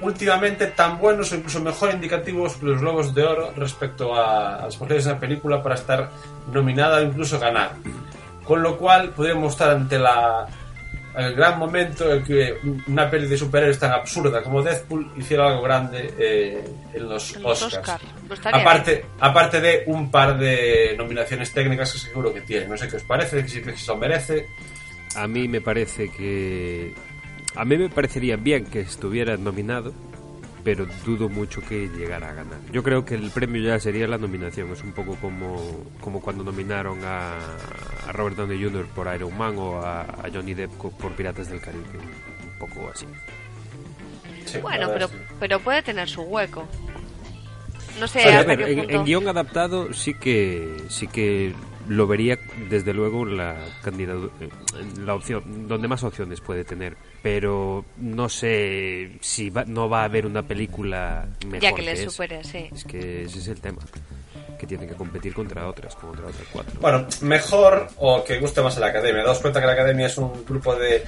[0.00, 4.64] últimamente tan buenos o incluso mejor indicativos que los Globos de Oro respecto a, a
[4.66, 6.10] las posibilidades de una película para estar
[6.52, 7.72] nominada o incluso ganar.
[8.44, 10.46] Con lo cual podríamos estar ante la
[11.16, 15.62] el gran momento en que una peli de superhéroes tan absurda como Deadpool hiciera algo
[15.62, 17.78] grande eh, en los En los Oscars.
[17.78, 18.00] Oscar.
[18.26, 22.66] Pues aparte, aparte de un par de nominaciones técnicas que seguro que tiene.
[22.66, 24.46] No sé qué os parece, si que se lo merece.
[25.16, 26.94] A mí me parece que...
[27.54, 29.92] A mí me parecería bien que estuviera nominado,
[30.64, 32.58] pero dudo mucho que llegara a ganar.
[32.70, 34.70] Yo creo que el premio ya sería la nominación.
[34.72, 37.36] Es un poco como, como cuando nominaron a,
[38.08, 38.86] a Robert Downey Jr.
[38.86, 41.84] por Iron Man o a, a Johnny Depp por Piratas del Caribe.
[41.98, 43.06] Un poco así.
[44.44, 45.08] Sí, Bueno, pero,
[45.40, 46.66] pero puede tener su hueco.
[48.00, 51.52] No sé a hasta ver, qué en, en guion adaptado sí que sí que
[51.94, 52.38] lo vería
[52.70, 54.32] desde luego la candidatura
[55.04, 60.04] la opción donde más opciones puede tener pero no sé si va- no va a
[60.04, 62.68] haber una película mejor Ya que le supere, sí.
[62.74, 63.78] es que ese es el tema
[64.58, 66.80] que tienen que competir contra otras, contra otras cuatro.
[66.80, 69.24] Bueno, mejor o que guste más a la academia.
[69.24, 71.02] Daos cuenta que la academia es un grupo de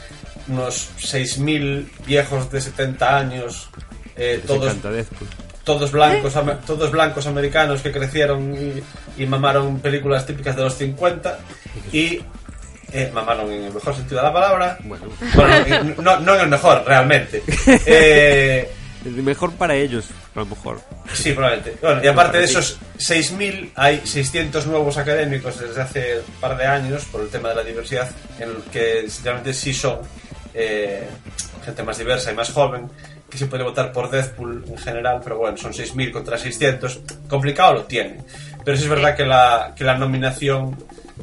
[0.48, 3.70] unos 6.000 viejos de 70 años,
[4.16, 5.28] eh, todos, encanta Deadpool.
[5.64, 6.34] Todos, blancos,
[6.66, 11.38] todos blancos americanos que crecieron y, y mamaron películas típicas de los 50
[11.92, 12.20] y
[12.92, 14.78] eh, mamaron en el mejor sentido de la palabra.
[14.84, 17.42] Bueno, Bueno, no, no en el mejor, realmente.
[17.86, 18.70] Eh,
[19.04, 20.80] mejor para ellos, a lo mejor.
[21.12, 21.76] Sí, probablemente.
[21.82, 26.66] Bueno, y aparte de esos 6.000, hay 600 nuevos académicos desde hace un par de
[26.66, 29.98] años por el tema de la diversidad, en el que realmente sí son
[30.54, 31.06] eh,
[31.64, 32.88] gente más diversa y más joven,
[33.34, 37.00] que se puede votar por Deadpool en general, pero bueno, son 6.000 contra 600.
[37.28, 38.24] Complicado lo tienen.
[38.64, 40.76] Pero sí es verdad que la, que la nominación,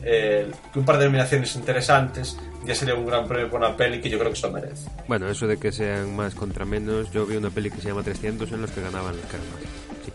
[0.03, 4.01] eh, que un par de nominaciones interesantes, ya sería un gran premio por una peli
[4.01, 4.89] que yo creo que se lo merece.
[5.07, 8.03] Bueno, eso de que sean más contra menos, yo vi una peli que se llama
[8.03, 9.61] 300 en los que ganaban los caras más.
[10.03, 10.11] Sí.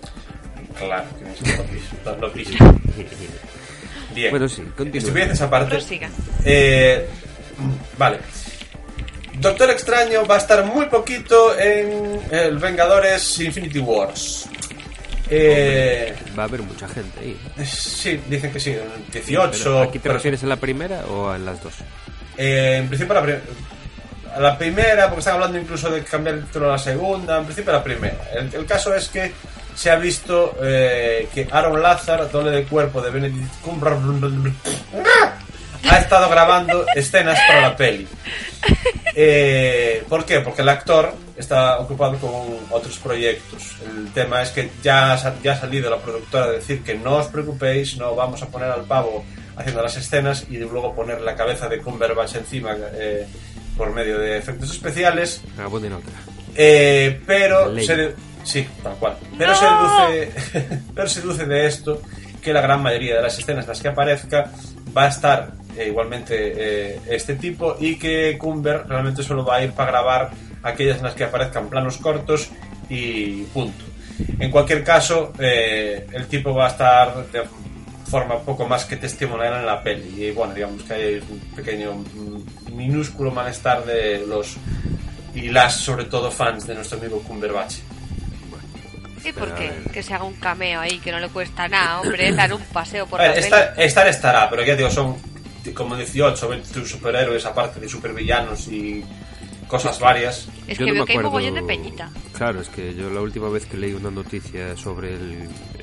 [0.79, 1.41] Claro, que es
[2.21, 2.31] lo.
[4.15, 4.31] Bien.
[4.31, 4.99] Bueno, sí, continúa.
[4.99, 5.71] Estupideces aparte.
[5.71, 6.11] Prosiga.
[6.45, 7.09] Eh,
[7.97, 8.19] vale.
[9.41, 14.49] Doctor Extraño va a estar muy poquito en el Vengadores Infinity Wars.
[15.29, 17.37] Eh, Va a haber mucha gente ahí.
[17.65, 19.51] sí, dicen que sí, en 18.
[19.59, 21.75] Pero, ¿Aquí te refieres a la primera o a las dos?
[22.39, 23.39] eh, en principio a la,
[24.37, 27.45] a la primera, porque están hablando incluso de cambiar el título a la segunda, en
[27.45, 28.17] principio a la primera.
[28.35, 29.33] El, el caso es que
[29.75, 34.55] se ha visto eh, que Aaron Lazar, doble de cuerpo de Benedict Cumberbatch,
[35.89, 38.07] ha estado grabando escenas para la peli.
[39.15, 40.41] Eh, ¿Por qué?
[40.41, 42.31] Porque el actor está ocupado con
[42.71, 43.77] otros proyectos.
[43.87, 47.17] El tema es que ya ha, ya ha salido la productora a decir que no
[47.17, 49.25] os preocupéis, no vamos a poner al pavo
[49.57, 53.27] haciendo las escenas y luego poner la cabeza de Cumberbatch encima eh,
[53.77, 55.43] por medio de efectos especiales.
[55.59, 55.69] Ah.
[56.55, 57.87] Eh, pero Ley.
[57.87, 59.17] se sí, tal cual.
[59.39, 59.59] Pero ¡No!
[59.59, 62.03] se deduce, pero se deduce de esto
[62.43, 64.51] que la gran mayoría de las escenas en las que aparezca
[64.97, 69.65] va a estar eh, igualmente eh, este tipo y que Cumber realmente solo va a
[69.65, 70.31] ir para grabar
[70.63, 72.51] aquellas en las que aparezcan planos cortos
[72.89, 73.85] y punto.
[74.39, 77.43] En cualquier caso, eh, el tipo va a estar de
[78.09, 80.25] forma poco más que testimonial en la peli.
[80.25, 84.57] Y bueno, digamos que hay un pequeño, mm, minúsculo malestar de los
[85.35, 87.75] y las, sobre todo, fans de nuestro amigo Cumberbatch.
[89.23, 89.71] ¿Y por qué?
[89.93, 93.07] Que se haga un cameo ahí, que no le cuesta nada, hombre, dar un paseo
[93.07, 93.47] por A la ver, peli.
[93.47, 95.17] estar, estar estará, pero ya digo, son
[95.73, 99.05] como 18 o 20 superhéroes, aparte de supervillanos y
[99.69, 100.49] cosas varias.
[100.69, 102.11] Es Yo que no veo me que hay acuerdo- mogollón de peñita.
[102.33, 105.33] Claro, es que yo la última vez que leí una noticia sobre el,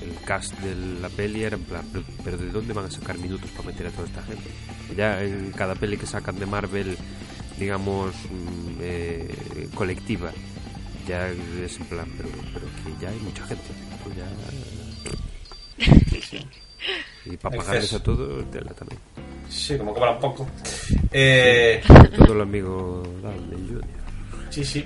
[0.02, 3.17] el cast de la peli era en plan, pero, pero ¿de dónde van a sacar
[3.17, 4.50] minutos para meter a toda esta gente?
[4.96, 6.98] Ya en cada peli que sacan de Marvel,
[7.60, 10.32] digamos, mm, eh, colectiva,
[11.08, 13.63] ya es en plan, pero, pero que ya hay mucha gente.
[14.04, 14.30] pues ya-
[17.26, 19.00] Y para pagarles a todos, tela también.
[19.54, 20.48] Sí, como cobran poco.
[21.12, 21.82] Eh,
[22.18, 23.84] Todo el amigo Jr.
[24.50, 24.86] Sí, sí.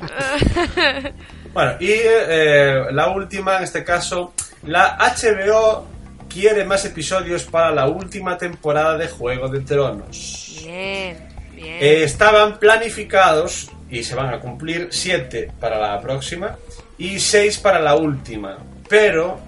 [1.54, 5.88] Bueno, y eh, la última, en este caso, la HBO
[6.30, 10.62] quiere más episodios para la última temporada de Juego de Tronos.
[10.64, 11.18] Bien,
[11.56, 11.78] bien.
[11.82, 16.56] Eh, estaban planificados y se van a cumplir siete para la próxima
[16.98, 18.58] y seis para la última.
[18.88, 19.40] Pero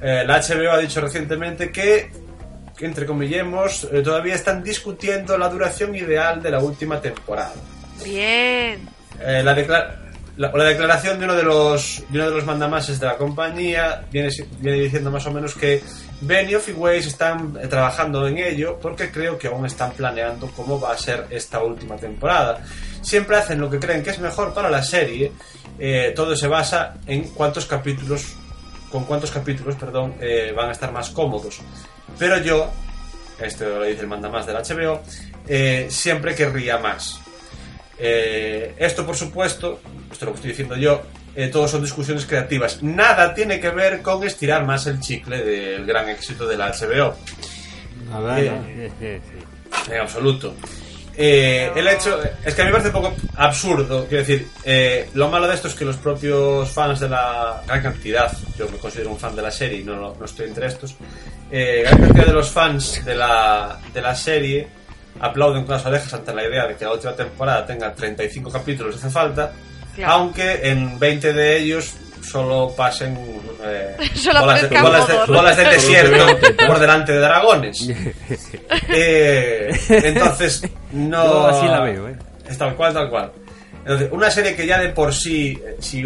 [0.00, 2.10] eh, la HBO ha dicho recientemente que,
[2.82, 7.54] que entre comillemos, eh, todavía están discutiendo la duración ideal de la última temporada.
[8.04, 8.88] Bien.
[9.24, 9.94] Eh, la, decla-
[10.36, 14.04] la, la declaración de uno de los de uno de los mandamases de la compañía
[14.10, 15.80] viene, viene diciendo más o menos que
[16.22, 20.80] Benioff y Weiss están eh, trabajando en ello porque creo que aún están planeando cómo
[20.80, 22.64] va a ser esta última temporada.
[23.00, 25.30] Siempre hacen lo que creen que es mejor para la serie.
[25.78, 28.34] eh, todo se basa en cuántos capítulos,
[28.90, 31.60] con cuántos capítulos, perdón, eh, van a estar más cómodos.
[32.18, 32.70] Pero yo,
[33.40, 35.02] esto lo dice el mandamás del HBO,
[35.48, 37.20] eh, siempre querría más.
[37.98, 41.02] Eh, esto, por supuesto, esto lo que estoy diciendo yo,
[41.34, 42.82] eh, todos son discusiones creativas.
[42.82, 47.16] Nada tiene que ver con estirar más el chicle del gran éxito de la HBO.
[48.10, 49.94] Nada, Eh, nada.
[49.94, 50.54] En absoluto.
[51.14, 54.06] Eh, el hecho es que a mí me parece un poco absurdo.
[54.06, 57.82] Quiero decir, eh, lo malo de esto es que los propios fans de la gran
[57.82, 60.94] cantidad, yo me considero un fan de la serie y no, no estoy entre estos,
[61.52, 64.66] eh, gran cantidad de los fans de la, de la serie
[65.20, 68.96] aplauden con las orejas ante la idea de que la última temporada tenga 35 capítulos
[68.96, 69.52] hace falta,
[69.94, 70.12] Claro.
[70.14, 73.14] aunque en 20 de ellos solo pasen
[73.64, 75.36] eh, Solo bolas, de, aparezca bolas de- Mordor.
[75.36, 77.88] bolas de desierto por delante de dragones.
[78.88, 80.62] Eh, entonces,
[80.92, 81.24] no.
[81.24, 82.16] Yo así la veo, ¿eh?
[82.48, 83.32] Es tal cual, tal cual.
[83.80, 86.00] Entonces, una serie que ya de por sí, eh, si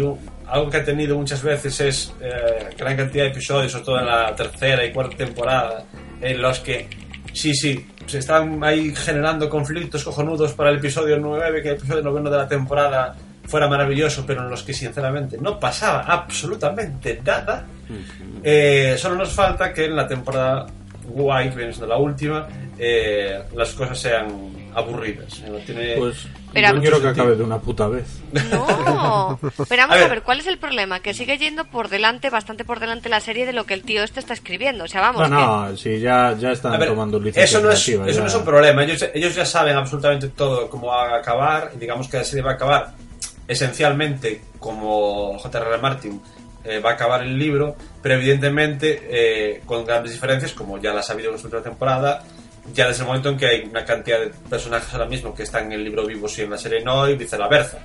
[0.49, 4.05] algo que ha tenido muchas veces es eh, gran cantidad de episodios, sobre todo en
[4.05, 5.83] la tercera y cuarta temporada,
[6.21, 6.87] en los que,
[7.33, 12.01] sí, sí, se están ahí generando conflictos cojonudos para el episodio 9, que el episodio
[12.01, 17.65] noveno de la temporada fuera maravilloso, pero en los que sinceramente no pasaba absolutamente nada.
[18.43, 20.67] Eh, solo nos falta que en la temporada
[21.07, 24.27] guay, que viene siendo la última, eh, las cosas sean
[24.75, 25.41] aburridas.
[25.49, 28.05] No tiene Pues Pero- yo quiero que acabe de una puta vez.
[28.51, 29.37] No,
[29.69, 30.09] pero vamos A a ver.
[30.09, 30.23] ver.
[30.23, 31.01] ¿cuál es el problema?
[31.01, 34.03] Que sigue yendo por delante, bastante por delante la serie de lo que el tío
[34.03, 34.85] este está escribiendo.
[34.85, 37.79] O sea, vamos, No, no, si ya, ya están ver, tomando licencias eso no es,
[37.87, 38.19] eso ya.
[38.21, 38.83] no es un problema.
[38.83, 41.71] Ellos, ellos ya saben absolutamente todo cómo va a acabar.
[41.75, 42.93] Y digamos que la serie va a acabar
[43.47, 45.77] esencialmente como J.R.R.
[45.79, 46.21] Martin
[46.63, 51.09] eh, va a acabar el libro, pero evidentemente eh, con grandes diferencias, como ya las
[51.09, 52.23] ha habido en su última temporada.
[52.73, 55.65] Ya desde el momento en que hay una cantidad de personajes ahora mismo que están
[55.65, 57.79] en el libro vivos y en la serie no, y viceversa.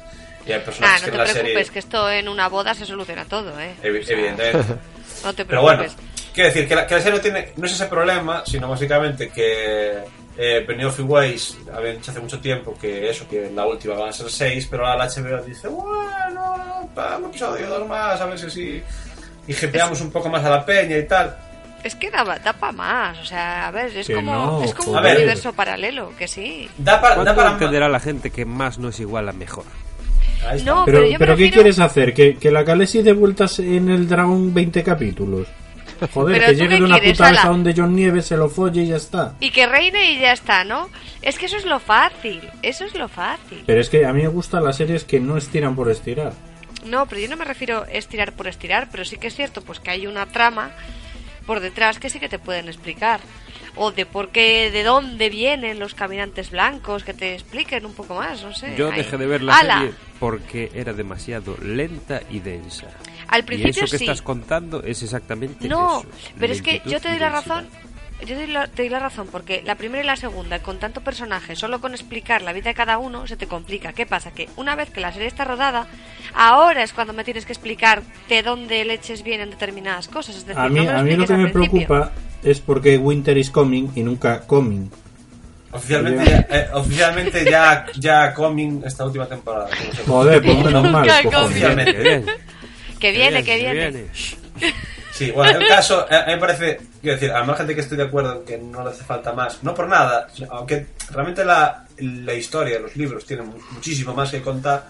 [0.47, 1.73] Y hay Ah, personajes no que te en la preocupes, serie.
[1.73, 3.75] que esto en una boda se soluciona todo, ¿eh?
[3.83, 4.75] Evi- evidentemente.
[5.25, 6.05] No te Pero bueno, preocupes.
[6.35, 9.29] quiero decir que la, que la serie no, tiene, no es ese problema, sino básicamente
[9.31, 9.99] que
[10.37, 13.95] eh, Benioff y Weiss habían dicho hace mucho tiempo que eso, que en la última
[13.95, 18.27] van a ser seis, pero ahora la HBO dice, bueno, un episodio, dos más, a
[18.27, 18.83] ver si así...
[19.47, 21.37] Y jepeamos un poco más a la peña y tal.
[21.85, 24.73] Es que da, da para más, o sea, a ver, es Que como, no, es
[24.75, 25.17] como un ver.
[25.17, 26.69] universo paralelo, que sí.
[26.79, 27.17] Da para...
[27.17, 29.65] Da ¿Cuándo para entenderá la gente que más no es igual a mejor?
[30.65, 32.15] No, Pero, pero yo me pero ¿qué refiero- quieres hacer?
[32.15, 35.47] ¿Que, que la Calesi de vueltas en el dragón 20 capítulos?
[36.13, 38.37] Joder, Pero que ¿tú llegue de una quieres, puta vez a donde John Nieves se
[38.37, 39.35] lo folle y ya está.
[39.39, 40.89] Y que reine y ya está, ¿no?
[41.21, 43.63] Es que eso es lo fácil, eso es lo fácil.
[43.67, 46.33] Pero es que a mí me gustan las series que no estiran por estirar.
[46.87, 49.63] No, pero yo no me refiero a estirar por estirar, pero sí que es cierto,
[49.63, 50.73] pues que hay una trama
[51.47, 53.21] por detrás que sí que te pueden explicar.
[53.75, 58.15] O de por qué, de dónde vienen los caminantes blancos, que te expliquen un poco
[58.15, 58.75] más, no sé.
[58.77, 58.99] Yo Ahí.
[58.99, 59.79] dejé de ver la ¡Hala!
[59.79, 62.87] serie porque era demasiado lenta y densa.
[63.29, 64.05] Al y principio eso que sí.
[64.05, 66.09] estás contando es exactamente No, eso.
[66.39, 67.67] pero es que yo te y doy la razón.
[68.23, 70.79] Yo te doy, la, te doy la razón porque la primera y la segunda, con
[70.79, 73.93] tanto personaje, solo con explicar la vida de cada uno, se te complica.
[73.93, 74.31] ¿Qué pasa?
[74.33, 75.87] Que una vez que la serie está rodada,
[76.35, 80.37] ahora es cuando me tienes que explicar de dónde leches vienen determinadas cosas.
[80.37, 81.87] Es decir, A mí, no a mí lo que me principio.
[81.87, 84.89] preocupa es porque Winter is coming y nunca coming.
[85.73, 89.71] Oficialmente, ya, eh, oficialmente ya, ya coming esta última temporada.
[90.07, 91.09] Joder, pues menos mal.
[91.35, 92.25] Oficialmente.
[93.01, 94.07] Que viene, que viene.
[95.13, 97.83] Sí, bueno, en el caso, a mí me parece, quiero decir, al margen de que
[97.83, 101.45] estoy de acuerdo en que no le hace falta más, no por nada, aunque realmente
[101.45, 104.85] la, la historia, los libros tienen mu- muchísimo más que contar,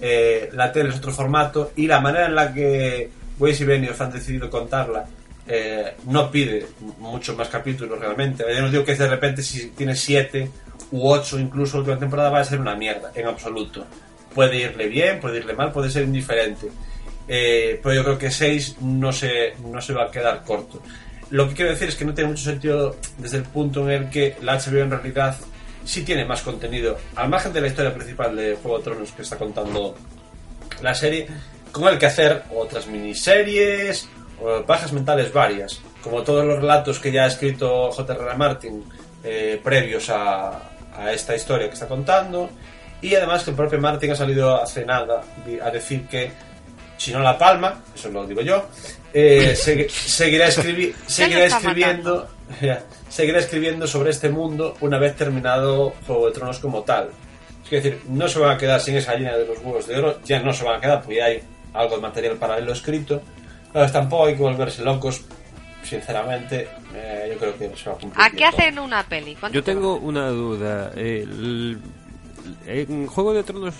[0.00, 4.00] eh, la tele es otro formato y la manera en la que Weiss y Benioff
[4.00, 5.04] han decidido contarla
[5.46, 6.66] eh, no pide
[6.98, 8.44] muchos más capítulos realmente.
[8.54, 10.50] Yo no digo que de repente si tiene siete
[10.92, 13.84] u ocho incluso la última temporada va a ser una mierda, en absoluto.
[14.34, 16.68] Puede irle bien, puede irle mal, puede ser indiferente.
[17.32, 20.82] Eh, pero yo creo que 6 no se, no se va a quedar corto.
[21.30, 24.10] Lo que quiero decir es que no tiene mucho sentido desde el punto en el
[24.10, 25.36] que la HBO en realidad
[25.84, 29.22] sí tiene más contenido, al margen de la historia principal de Juego de Tronos que
[29.22, 29.94] está contando
[30.82, 31.28] la serie,
[31.70, 34.08] con el que hacer otras miniseries
[34.42, 38.36] o bajas mentales varias, como todos los relatos que ya ha escrito J.R.R.
[38.36, 38.82] Martin
[39.22, 42.50] eh, previos a, a esta historia que está contando,
[43.00, 45.22] y además que el propio Martin ha salido hace nada
[45.62, 46.49] a decir que
[47.00, 48.66] si no la palma, eso lo digo yo,
[49.14, 52.28] eh, segui- seguirá, escribi- seguirá escribiendo
[53.08, 57.08] seguirá escribiendo sobre este mundo una vez terminado Juego de Tronos como tal.
[57.64, 60.18] Es decir, no se van a quedar sin esa línea de los huevos de oro,
[60.24, 61.40] ya no se van a quedar porque ya hay
[61.72, 63.22] algo de material paralelo escrito.
[63.72, 65.22] Pero tampoco hay que volverse locos,
[65.84, 68.24] sinceramente, eh, yo creo que se va a cumplir.
[68.24, 69.36] ¿A qué hacen una peli?
[69.36, 70.90] ¿Cuánto Yo te tengo una duda.
[70.96, 71.78] El-
[72.66, 73.74] en Juego de Tronos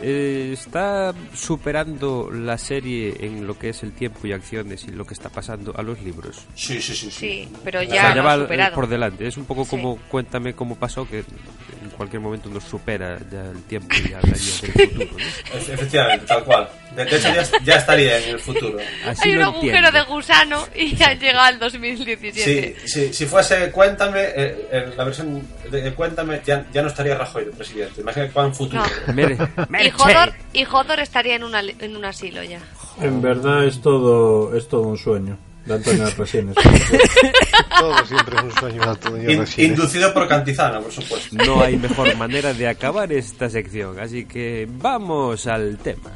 [0.00, 5.04] eh, está superando la serie en lo que es el tiempo y acciones y lo
[5.06, 6.44] que está pasando a los libros.
[6.54, 7.10] Sí, sí, sí.
[7.10, 7.10] sí.
[7.10, 8.74] Sí, pero O ya, sea, ya va superado.
[8.74, 9.26] por delante.
[9.26, 9.70] Es un poco Sí.
[9.70, 14.30] como cuéntame cómo pasó que en cualquier momento nos supera ya el tiempo y hablaría
[14.62, 15.16] del futuro.
[15.54, 16.68] Efectivamente, tal cual.
[16.96, 18.78] De, hecho, ya, ya estaría en el futuro.
[19.06, 19.90] Así Hay un agujero entiendo.
[19.98, 22.76] de gusano y ya llega al 2017.
[22.84, 27.46] Si, si, si fuese Cuéntame, eh, la versión de, Cuéntame ya, ya no estaría Rajoy
[27.46, 28.00] de presidente.
[28.00, 28.82] Imagina cuán futuro.
[29.08, 29.80] No.
[29.82, 29.90] Y.
[29.90, 32.60] Jodor, y Jodor estaría en, una, en un asilo ya.
[33.00, 36.54] En verdad es todo, es todo un sueño de Antonio Resines.
[37.78, 39.70] Todo siempre es un sueño de Antonio In- Resines.
[39.70, 41.34] inducido por Cantizano, por supuesto.
[41.44, 46.10] No hay mejor manera de acabar esta sección, así que vamos al tema.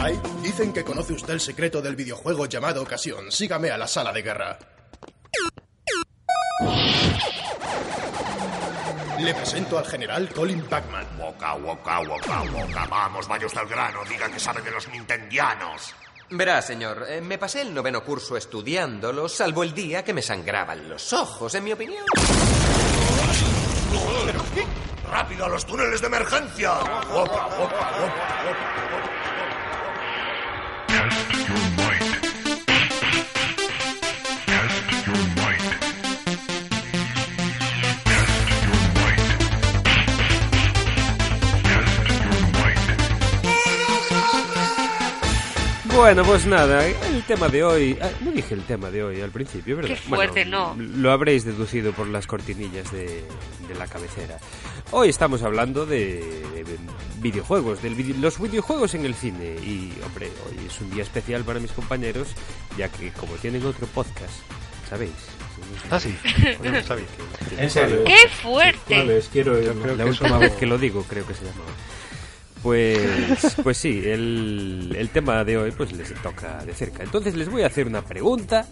[0.00, 3.30] Fry, dicen que conoce usted el secreto del videojuego llamado Ocasión.
[3.30, 4.58] Sígame a la sala de guerra.
[9.18, 11.06] Le presento al general Colin Pacman.
[11.18, 12.86] Woka, woka, woka, woka.
[12.86, 14.00] Vamos, vaya usted al grano.
[14.08, 15.94] Diga que sabe de los nintendianos.
[16.30, 20.88] Verá, señor, eh, me pasé el noveno curso estudiándolo, salvo el día que me sangraban
[20.88, 22.04] los ojos, en mi opinión.
[24.26, 24.64] ¿Pero qué?
[25.10, 26.72] ¡Rápido a los túneles de emergencia!
[46.00, 47.98] Bueno, pues nada, el tema de hoy...
[48.00, 49.90] ah, no dije el tema de hoy al principio, ¿verdad?
[49.90, 50.82] Qué fuerte, Bueno, no.
[50.82, 53.22] Lo habréis deducido por las cortinillas de,
[53.68, 54.38] de la cabecera.
[54.92, 56.20] Hoy estamos hablando de,
[56.54, 56.64] de
[57.20, 59.56] videojuegos, de los videojuegos en el cine.
[59.62, 62.28] Y, hombre, hoy es un día especial para mis compañeros,
[62.78, 64.32] ya que como tienen otro podcast,
[64.88, 65.12] ¿sabéis?
[65.90, 66.16] Ah, sí.
[66.64, 67.58] No.
[67.58, 68.04] ¿En serio?
[68.04, 68.94] ¡Qué fuerte!
[68.94, 69.28] ¿Cuál es?
[69.28, 69.82] Quiero Yo oírlo.
[69.82, 71.70] creo la última vez que lo digo, creo que se llamaba.
[72.62, 77.02] Pues, pues sí, el, el tema de hoy pues les toca de cerca.
[77.02, 78.66] Entonces les voy a hacer una pregunta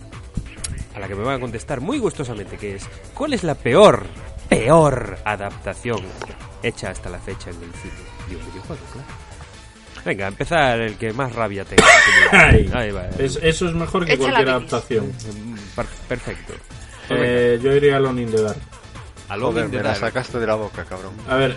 [0.94, 4.04] a la que me van a contestar muy gustosamente, que es ¿cuál es la peor,
[4.48, 6.00] peor adaptación
[6.62, 7.94] hecha hasta la fecha en el cine
[8.28, 8.82] de un videojuego?
[8.92, 9.08] Claro.
[10.04, 11.84] Venga, a empezar el que más rabia tenga.
[12.32, 13.08] Ay, Ahí va.
[13.18, 15.12] es- eso es mejor que Echa cualquier adaptación.
[15.74, 16.52] Per- Perfecto.
[17.10, 18.58] Eh, yo iría a Alone in the Dark.
[19.30, 20.00] Alone Joder, in the me la Dark.
[20.00, 21.12] sacaste de la boca, cabrón.
[21.28, 21.56] A ver,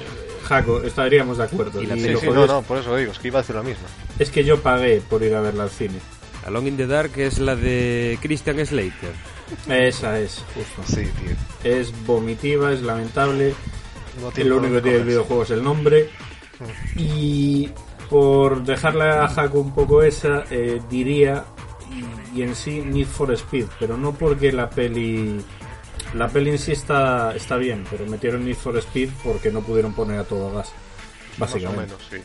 [0.51, 1.81] Jaco, estaríamos de acuerdo.
[1.81, 2.13] Y la Y peli.
[2.13, 3.87] lo Sí, jodido no, no, por eso digo, es que iba a decir la misma.
[4.19, 5.99] Es que yo pagué por ir a verla al cine.
[6.45, 9.11] Alone in the Dark es la de Christian Slater.
[9.69, 10.81] Esa es, justo.
[10.93, 11.35] Sí, tío.
[11.63, 13.53] Es vomitiva, es lamentable.
[14.21, 16.09] No tiene lo único que tiene el videojuego es el nombre.
[16.97, 17.69] Y
[18.09, 21.45] por dejarle a Jaco un poco esa, eh, diría,
[22.35, 25.39] y en sí, Need for Speed, pero no porque la peli.
[26.13, 29.93] La peli en sí está, está bien, pero metieron Need for Speed porque no pudieron
[29.93, 30.71] poner a todo gas.
[31.37, 31.81] Más o Básicamente.
[31.93, 32.17] menos, sí.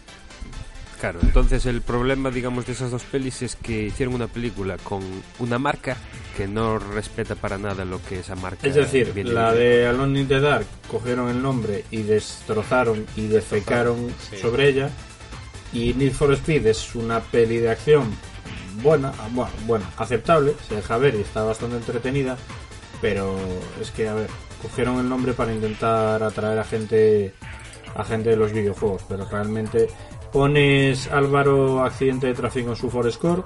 [1.01, 5.03] Claro, entonces el problema, digamos, de esas dos pelis es que hicieron una película con
[5.39, 5.95] una marca
[6.37, 10.21] que no respeta para nada lo que esa marca Es decir, viene la de Alone
[10.21, 14.39] in the Dark cogieron el nombre y destrozaron y defecaron Sí.
[14.39, 14.91] sobre ella.
[15.73, 18.11] Y Need for Speed es una peli de acción
[18.83, 22.39] buena, ah, bueno, bueno, aceptable, se deja ver y está bastante entretenida.
[23.01, 23.37] Pero
[23.81, 24.29] es que, a ver,
[24.63, 27.35] cogieron el nombre para intentar atraer a gente,
[27.95, 29.03] a gente de los videojuegos.
[29.09, 29.89] Pero realmente
[30.33, 33.43] pones Álvaro accidente de tráfico en su Forescore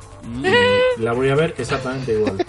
[0.96, 2.44] y la voy a ver exactamente igual.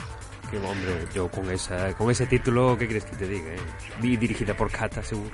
[0.49, 3.53] Que, hombre, yo con esa con ese título, ¿qué quieres que te diga?
[3.53, 4.17] eh?
[4.17, 5.31] Dirigida por Kata, seguro.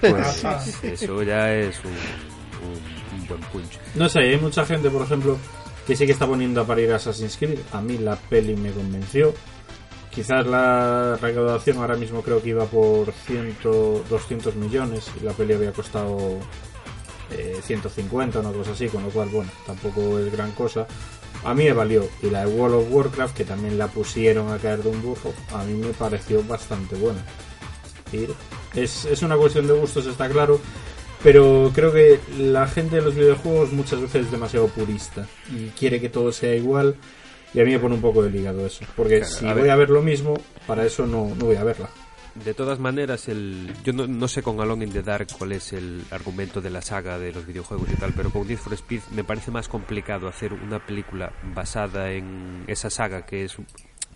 [0.00, 0.44] Pues
[0.82, 3.78] eso ya es un, un- un buen punch.
[3.94, 5.36] No sé, hay mucha gente, por ejemplo,
[5.86, 7.58] que sí que está poniendo a parir Assassin's Creed.
[7.72, 9.34] A mí la peli me convenció.
[10.18, 13.58] Quizás la recaudación ahora mismo creo que iba por 100,
[14.10, 16.40] 200 millones y la peli había costado
[17.30, 20.88] eh, 150 o una cosa así, con lo cual, bueno, tampoco es gran cosa.
[21.44, 22.08] A mí me valió.
[22.20, 25.32] Y la de World of Warcraft, que también la pusieron a caer de un burro,
[25.54, 27.24] a mí me pareció bastante buena.
[28.74, 30.60] Es, es una cuestión de gustos, está claro.
[31.22, 36.00] Pero creo que la gente de los videojuegos muchas veces es demasiado purista y quiere
[36.00, 36.96] que todo sea igual.
[37.58, 38.84] Y a mí me pone un poco del hígado eso.
[38.94, 39.70] Porque Claro, si a voy ver.
[39.72, 41.88] a ver lo mismo, para eso no, no voy a verla.
[42.36, 45.72] De todas maneras, el yo no, no sé con Alone in the Dark cuál es
[45.72, 49.00] el argumento de la saga de los videojuegos y tal, pero con Need for Speed
[49.10, 53.56] me parece más complicado hacer una película basada en esa saga que es,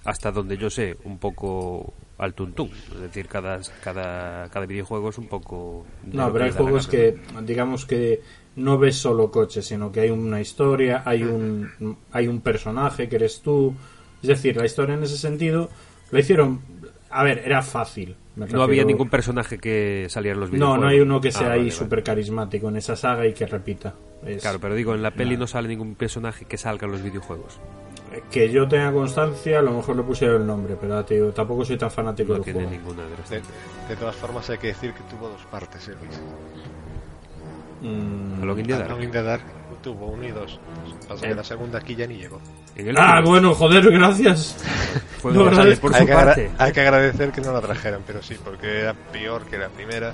[0.04, 2.70] hasta donde yo sé, un poco al tuntún.
[2.94, 5.84] Es decir, cada, cada, cada videojuego es un poco...
[6.04, 8.20] No, pero hay juegos que, digamos que
[8.56, 11.70] no ves solo coches, sino que hay una historia, hay un,
[12.12, 13.74] hay un personaje que eres tú.
[14.22, 15.68] Es decir, la historia en ese sentido
[16.10, 16.60] la hicieron.
[17.10, 18.16] A ver, era fácil.
[18.36, 20.80] me No había ningún personaje que saliera en los No, videojuegos.
[20.80, 21.70] no hay uno que Ah, sea vale, ahí vale.
[21.72, 23.94] súper carismático en esa saga y que repita.
[24.24, 27.02] Es- Claro, pero digo, en la peli no sale ningún personaje que salga en los
[27.02, 27.58] videojuegos.
[28.30, 31.30] Que yo tenga constancia, a lo mejor le pusieron el nombre, pero ya te digo,
[31.32, 32.70] tampoco soy tan fanático No del tiene juego.
[32.70, 33.42] ninguna de las De,
[33.88, 35.94] de todas formas, hay que decir que tuvo dos partes, ¿eh?
[37.82, 39.42] Mm, Alone in the Dark.
[39.44, 40.60] The tuvo uno y dos.
[41.08, 41.34] Pasa que Eh.
[41.34, 42.40] la segunda aquí ya ni llegó.
[42.96, 44.56] Ah, bueno, joder, gracias.
[45.18, 46.50] fue no, por hay, su que parte.
[46.58, 50.12] hay que agradecer que no la trajeran, pero sí, porque era peor que la primera.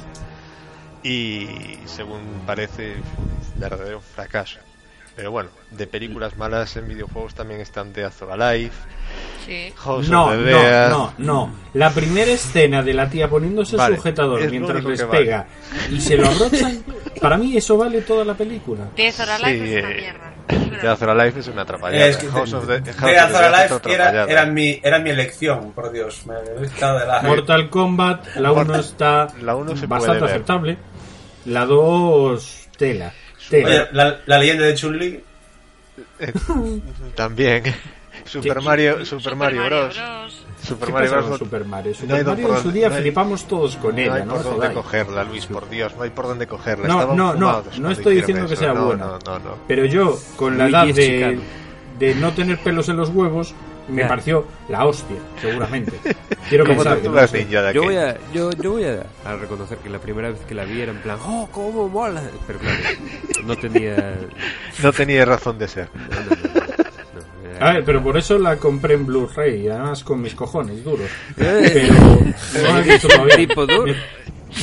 [1.02, 1.46] Y
[1.84, 2.94] según parece,
[3.56, 4.58] verdadero fracaso.
[5.18, 8.70] Pero bueno, de películas malas en videojuegos también están Death or Alive,
[9.44, 9.72] Sí.
[9.74, 10.90] House No, of the no, Dead.
[10.90, 11.50] no, no.
[11.74, 15.18] La primera escena de la tía poniéndose Vale, sujetador mientras les vale.
[15.18, 15.46] pega
[15.90, 16.84] y se lo abrochan,
[17.20, 18.90] para mí eso vale toda la película.
[18.94, 20.82] Death or Alive Sí, es una eh, mierda.
[20.82, 22.06] Dead or Alive es una atrapallada.
[22.06, 26.26] Es que House of the, House the Alive era, mi, era mi elección, por Dios.
[26.26, 27.22] Me de la...
[27.22, 30.78] Mortal Kombat, la 1 está La uno se bastante puede aceptable.
[31.46, 33.12] La 2, tela.
[33.52, 35.20] Oye, la, la leyenda de Chun-Li.
[36.20, 36.32] Eh,
[37.14, 37.62] También.
[38.24, 39.96] Super ¿Qué- Mario, Super Mario Bros.
[40.62, 41.38] Super ¿Qué Mario Bros.
[41.38, 41.94] Super Mario?
[41.94, 44.34] Super hay Mario en su día no hay- flipamos todos con No ella, hay ¿no?
[44.34, 46.88] por dónde cogerla, Luis, por Dios, no hay por dónde cogerla.
[46.88, 48.64] No, no, no, no estoy diciendo que eso.
[48.64, 49.04] sea No, buena.
[49.06, 49.58] No, no, no.
[49.66, 51.38] Pero yo, con la edad de,
[51.98, 53.54] de no tener pelos en los huevos,
[53.88, 54.08] me Ya.
[54.08, 55.92] pareció la hostia, seguramente.
[56.48, 57.46] Quiero pensar que no sé.
[57.74, 60.64] Yo voy, a, yo, yo voy a, a reconocer que la primera vez que la
[60.64, 62.22] vi era en plan, ¡oh, cómo mola!
[62.46, 62.78] Pero claro,
[63.44, 64.14] no tenía.
[64.82, 65.88] No tenía razón de ser.
[65.94, 66.60] No, no, no, no,
[67.42, 70.84] no, era- A ver, pero por eso la compré en Blu-ray, además con mis cojones
[70.84, 71.08] duros.
[71.36, 71.88] Eh.
[72.52, 73.36] Pero no lo he visto todavía.
[73.36, 73.92] Tipo duro.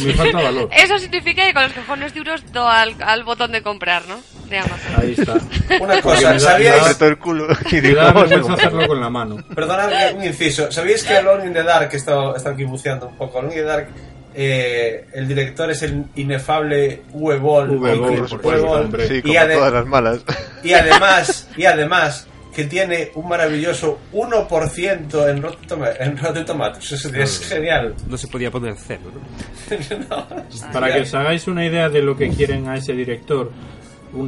[0.04, 0.70] Me, falta valor.
[0.76, 4.20] Eso significa que con los cojones duros do al, al botón de comprar, ¿no?
[4.50, 4.94] De Amazon.
[5.02, 5.34] Ahí está.
[5.80, 7.02] Una cosa, ¿sabíais?
[7.02, 9.38] el culo y hacerlo con la mano.
[9.54, 10.72] Perdonadme un inciso.
[10.72, 13.60] ¿Sabéis que Alone in the Dark, que está, está aquí buceando un poco, Alone in
[13.62, 13.88] the Dark,
[14.36, 17.70] eh, el director es el inefable Uwe Boll?
[17.72, 18.82] Uwe Boll, Uwe por supuesto, Boll.
[18.82, 19.08] hombre.
[19.08, 20.20] Sí, y, como ade- todas las malas.
[20.64, 26.92] y además, y además, que tiene un maravilloso 1% en Rotten, Toma- en Rotten Tomatoes.
[26.94, 27.94] Eso es genial.
[28.08, 29.78] No se podía poner cero, ¿no?
[30.10, 30.28] No,
[30.72, 33.52] Para que os hagáis una idea de lo que quieren a ese director,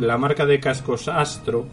[0.01, 1.67] la marca de cascos Astro,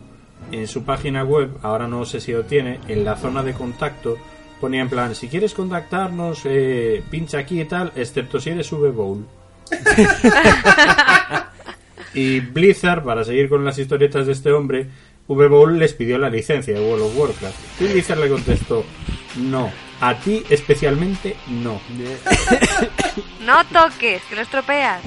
[0.53, 4.17] en su página web, ahora no sé si lo tiene, en la zona de contacto,
[4.61, 9.27] ponía en plan, si quieres contactarnos, eh, pincha aquí y tal, excepto si eres V-Bowl.
[12.15, 14.87] y Blizzard, para seguir con las historietas de este hombre,
[15.27, 17.81] V-Bowl les pidió la licencia de World of Warcraft.
[17.81, 18.85] Y Blizzard le contestó,
[19.37, 19.71] no,
[20.01, 21.81] a ti especialmente no.
[23.41, 25.03] No toques, que lo estropeas.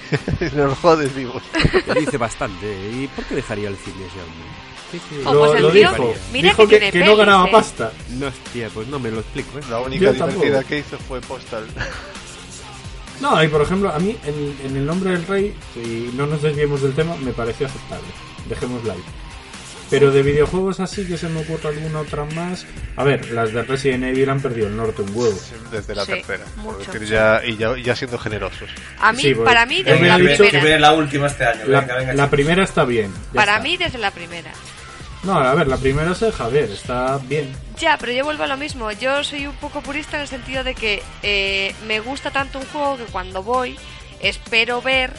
[0.56, 1.42] Nos jodes vivos.
[1.98, 2.66] Dice bastante.
[2.92, 4.44] ¿Y por qué dejaría el cine ese hombre?
[4.90, 5.22] Sí, sí.
[5.26, 7.52] Oh, Lo, pues lo dijo, mira dijo que que, tiene que no ganaba eh.
[7.52, 7.92] pasta.
[8.18, 9.62] No, hostia, pues no me lo explico, ¿eh?
[9.68, 10.68] La única Yo divertida tampoco.
[10.68, 11.66] que hizo fue Postal.
[13.20, 16.42] No, y por ejemplo, a mí en, en El Nombre del Rey, si no nos
[16.42, 18.06] desviemos del tema, me pareció aceptable.
[18.48, 19.02] Dejémosla ahí.
[19.94, 22.66] Pero de videojuegos así que se me ocurre alguna otra más.
[22.96, 25.38] A ver, las de Resident Evil han perdido el norte un huevo.
[25.70, 26.44] Desde la Sí, tercera.
[26.64, 26.92] Por mucho.
[26.92, 28.68] decir, ya, y ya, ya siendo generosos.
[29.00, 30.60] A mí, Sí, para mí, desde la que, que primera.
[30.64, 31.60] viene la última este año.
[31.66, 33.12] La, venga, venga, la primera está bien.
[33.34, 33.62] Para está.
[33.64, 34.50] mí, desde la primera.
[35.22, 37.50] No, a ver, la primera se deja ver, está bien.
[37.78, 38.92] Ya, pero yo vuelvo a lo mismo.
[38.92, 42.66] Yo soy un poco purista en el sentido de que eh, me gusta tanto un
[42.66, 43.76] juego que cuando voy
[44.20, 45.12] espero ver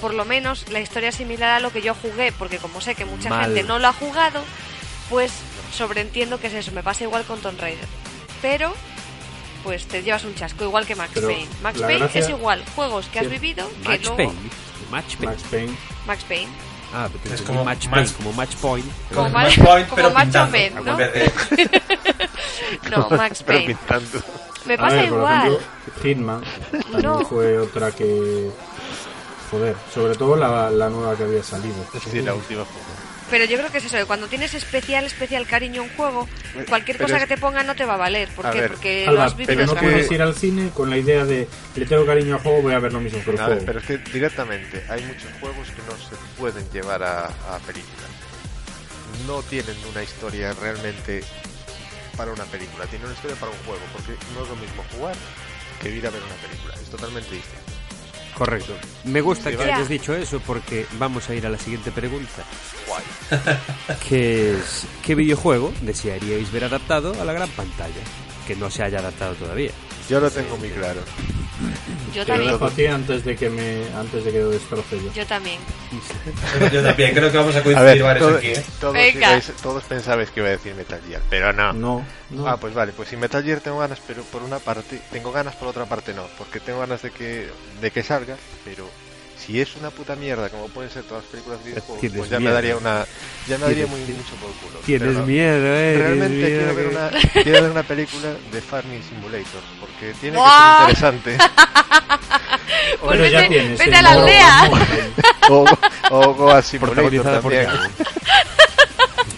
[0.00, 3.04] por lo menos la historia similar a lo que yo jugué, porque como sé que
[3.04, 3.44] mucha Mal.
[3.46, 4.42] gente no lo ha jugado,
[5.08, 5.32] pues
[5.72, 6.72] sobreentiendo que es eso.
[6.72, 7.86] Me pasa igual con Tomb Raider.
[8.42, 8.72] Pero
[9.62, 11.46] pues te llevas un chasco, igual que Max Pero Payne.
[11.62, 14.16] Max Payne gracia- es igual, juegos que has vivido que Match luego...
[14.16, 14.34] Payne.
[14.90, 15.26] Match Payne.
[15.32, 15.76] Max Payne.
[16.06, 16.48] Max Payne.
[16.92, 18.86] Ah, pero Es como como Match match- Payne, como Match Point.
[19.14, 20.96] Como Match Match- Point, como pero Macho pintando, Men, ¿no?
[22.90, 23.74] No, Max Pero Payne.
[23.74, 24.22] pintando.
[24.64, 25.46] Me pasa ver, igual.
[25.52, 26.42] ejemplo, Hitman
[26.90, 27.24] también No.
[27.24, 28.50] fue otra que.
[29.50, 31.74] Joder, sobre todo la, la nueva que había salido.
[32.10, 32.64] Sí, la última.
[33.30, 36.28] Pero yo creo que es eso, que cuando tienes especial, especial cariño a un juego,
[36.68, 38.28] cualquier Pero cosa es- que te pongan no te va a valer.
[38.30, 38.60] ¿Por A qué?
[38.62, 41.24] ver, Porque lo Alba, has vivido pero no puedes ir al cine con la idea
[41.24, 43.54] de le tengo cariño al juego, voy a ver lo mismo que el A juego.
[43.60, 47.58] ver, pero es que directamente hay muchos juegos que no se pueden llevar a, a
[47.66, 48.10] películas.
[49.28, 51.22] No tienen una historia realmente
[52.16, 55.14] para una película, tienen una historia para un juego, porque no es lo mismo jugar
[55.80, 57.59] que ir a ver una película, es totalmente distinto.
[58.40, 58.72] Correcto.
[59.04, 62.42] Me gusta Sí, que hayas dicho eso porque vamos a ir a la siguiente pregunta.
[62.86, 63.02] Guay.
[64.08, 68.00] Que es, ¿qué videojuego desearíais ver adaptado a la gran pantalla?
[68.46, 69.72] Que no se haya adaptado todavía.
[70.08, 71.02] Yo lo tengo muy claro.
[72.14, 72.62] Yo lo también.
[72.62, 75.12] a ti antes de que me antes de que lo destroce yo.
[75.12, 75.58] Yo también.
[76.72, 78.64] Yo también, creo que vamos a A coincidir ver, varios todo- aquí, ¿eh?
[78.80, 79.28] todos, Venga.
[79.38, 81.72] ibais- todos pensabais que iba a decir Metal Gear, pero no.
[81.72, 82.46] No, no.
[82.48, 85.54] Ah, pues vale, pues si Metal Gear tengo ganas, pero por una parte, tengo ganas,
[85.56, 87.48] por otra parte no, porque tengo ganas de que,
[87.80, 88.88] de que salga, pero
[89.50, 92.30] si es una puta mierda, como pueden ser todas las películas de videojuegos, Tienes pues
[92.30, 92.54] ya me miedo.
[92.54, 93.04] daría una,
[93.48, 94.78] ya me daría muy mucho por culo.
[94.86, 95.94] Tienes Pero miedo, eh.
[95.98, 100.14] Realmente tienes quiero miedo ver, que- una, quiero ver una película de Farming Simulator, porque
[100.20, 100.76] tiene que ¡Buah!
[100.94, 101.38] ser interesante.
[103.00, 104.70] Pues Pero ya vete- tienes vete a la aldea.
[105.48, 105.64] O,
[106.10, 107.70] o Goa Simulator Protagonizada por también.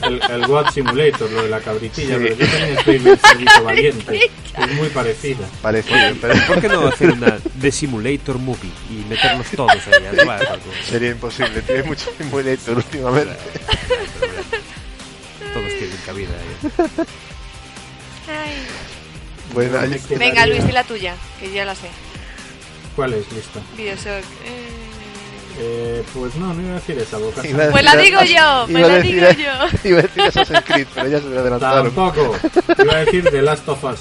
[0.02, 2.22] El, el Simulator, lo de la cabritilla, Sí.
[2.22, 3.18] de yo también estoy en el
[3.64, 4.30] valiente.
[4.58, 5.48] Es muy parecida.
[5.62, 10.06] Parecido, pero ¿Por qué no hacer una de Simulator Movie y meternos todos ahí?
[10.06, 10.74] a tomar por culo?
[10.88, 11.62] sería imposible.
[11.62, 13.36] Tiene mucho Simulator últimamente.
[15.54, 16.70] Todos tienen cabida ahí.
[18.28, 18.54] Ay.
[19.54, 19.78] Bueno,
[20.18, 21.88] Venga, Luis, di la tuya, que ya la sé.
[22.96, 23.60] ¿Cuál es lista?
[23.76, 24.24] Bioshock.
[24.46, 24.61] Eh...
[25.58, 27.42] Eh, pues no, no iba a decir esa boca.
[27.70, 29.78] Pues la digo yo, pues a la decir- digo yo.
[29.88, 31.84] Iba a decir Assassin's Creed, pero ya se me adelantaron.
[31.94, 32.36] Tampoco.
[32.82, 34.00] Iba a decir The Last of Us.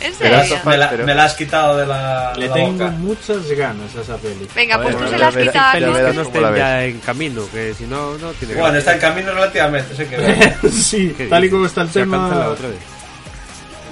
[0.00, 0.60] ¿En Me la, serio?
[0.64, 2.88] me la- me la has quitado de la, de Le la tengo boca.
[2.90, 4.46] muchas ganas a esa peli.
[4.54, 7.84] Venga, A pues tú se la has quitado no la ya en camino, que si
[7.84, 10.68] no, no tiene Bueno, está en camino relativamente, sé que...
[10.70, 12.28] sí, ¿Qué tal y como está el ¿Se tema.
[12.48, 12.78] otra vez?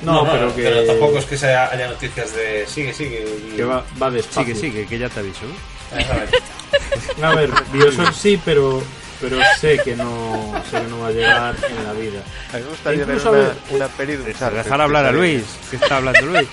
[0.02, 0.62] No, pero que.
[0.62, 3.26] pero tampoco es que se haya, noticias de sigue, sigue.
[3.52, 4.54] y- Que va, va despacio.
[4.54, 5.40] Sigue, sigue, que ya te aviso.
[5.44, 5.98] ¿no?
[5.98, 6.38] Exactamente.
[7.22, 8.82] A ver, Bioshock sí, pero.
[9.20, 12.20] Pero sé que no sé que no va a llegar en la vida.
[12.52, 14.80] A mí me gustaría ver Incluso, una, a ver, una peli de un Uncharted, Dejar
[14.82, 16.48] hablar a Luis, que está hablando Luis.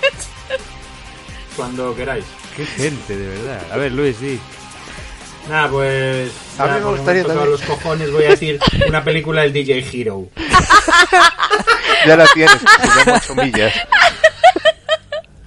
[1.56, 2.24] Cuando queráis.
[2.56, 3.60] Qué gente, de verdad.
[3.70, 4.40] A ver, Luis, sí.
[5.48, 6.32] Nada, pues.
[6.58, 8.58] A mí me gustaría también- los cojones, voy a decir
[8.88, 10.26] una película del DJ Hero.
[12.06, 13.72] Ya la tienes, se llama 8 millas.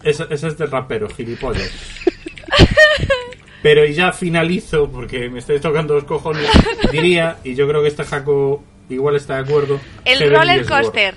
[0.02, 1.70] Ese, ese es de rapero, gilipollas.
[3.68, 6.50] Pero y ya finalizo, porque me estáis tocando los cojones,
[6.92, 9.78] diría, y yo creo que este Jaco igual está de acuerdo.
[10.06, 11.16] El roller coaster.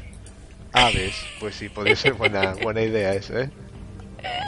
[0.72, 3.50] Ah, ves, pues sí, podría ser buena, buena idea eso, ¿eh?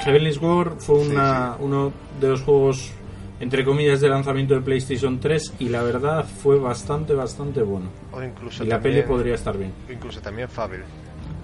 [0.04, 2.90] Heavenly Sword fue una, uno de los juegos,
[3.38, 7.88] entre comillas, de lanzamiento de PlayStation 3 y la verdad fue bastante, bastante bueno.
[8.10, 9.72] O incluso Y la también- peli podría estar bien.
[9.88, 10.82] Incluso también Fable.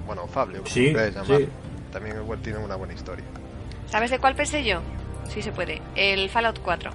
[0.08, 1.24] Bueno, Fable, como Sí, llamar.
[1.24, 1.46] sí.
[1.92, 3.24] También igual tiene una buena historia.
[3.86, 4.80] ¿Sabes de cuál pensé yo?
[5.32, 5.80] Sí se puede.
[5.94, 6.90] El Fallout 4.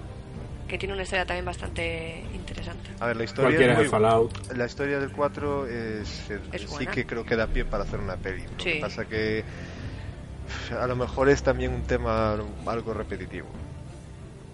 [0.67, 2.89] Que tiene una historia también bastante interesante.
[2.99, 4.51] A ver, la historia es muy- Fallout.
[4.55, 8.15] La historia del 4 es, Es sí que creo que da pie para hacer una
[8.15, 8.43] peli.
[8.43, 8.73] Lo Sí.
[8.73, 9.43] que pasa que
[10.79, 13.47] a lo mejor es también un tema algo repetitivo.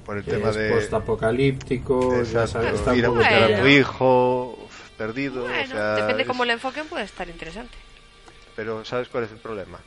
[0.05, 4.57] Por el Que tema es de postapocalíptico, ya sabes, ir a buscar a tu hijo
[4.97, 5.43] perdido.
[5.43, 7.77] Bueno, o sea, depende es- cómo lo enfoquen, puede estar interesante.
[8.55, 9.79] Pero ¿sabes cuál es el problema?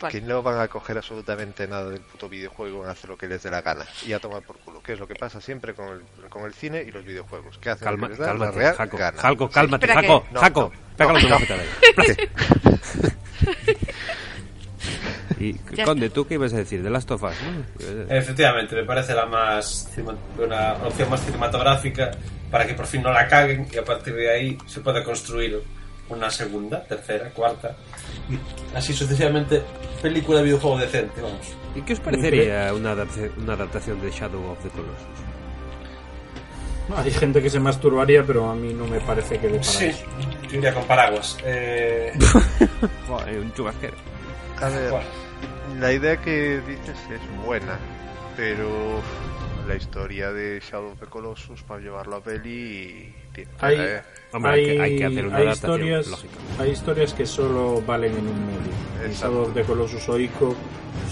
[0.00, 0.10] ¿Cuál?
[0.12, 3.16] Que no van a coger absolutamente nada del puto videojuego y van a hacer lo
[3.16, 3.84] que les dé la gana.
[4.06, 4.82] Y a tomar por culo.
[4.82, 7.58] Que es lo que pasa siempre con el, con el cine y los videojuegos.
[7.58, 8.96] Que hacen Calma, cálmate, real Jaco.
[8.96, 9.20] gana.
[9.20, 10.72] Jaco, cálmate, Jaco, que- no, Jaco.
[10.98, 11.38] no, no, no.
[15.40, 16.82] Y, Ya Conde, ¿tú qué ibas a decir?
[16.82, 18.14] De Last of Us, ¿no?
[18.14, 19.90] Efectivamente, me parece la más
[20.38, 22.10] una opción más cinematográfica
[22.50, 25.60] para que por fin no la caguen y a partir de ahí se pueda construir
[26.08, 27.74] una segunda, tercera, cuarta
[28.28, 29.62] y así sucesivamente
[30.02, 31.46] película de videojuego decente, vamos.
[31.74, 32.94] ¿Y qué os parecería una,
[33.38, 35.06] una adaptación de Shadow of the Colossus?
[36.88, 39.86] No, hay gente que se masturbaría, pero a mí no me parece que para Sí,
[39.86, 40.04] eso.
[40.50, 41.38] yo iría con paraguas.
[41.44, 42.12] Eh,
[43.08, 43.94] Joder, un chubasquero.
[44.60, 45.06] A ver, bueno,
[45.80, 47.78] la idea que dices es buena,
[48.36, 48.68] pero
[49.66, 53.14] la historia de Shadow of the Colossus para llevarlo a peli
[53.60, 56.34] Hay, eh, Hombre, hay hay, que- hay que hacer una hay historias, lógico.
[56.58, 59.40] hay historias que solo valen en un medio.
[59.42, 60.54] Of the Colossus o Ico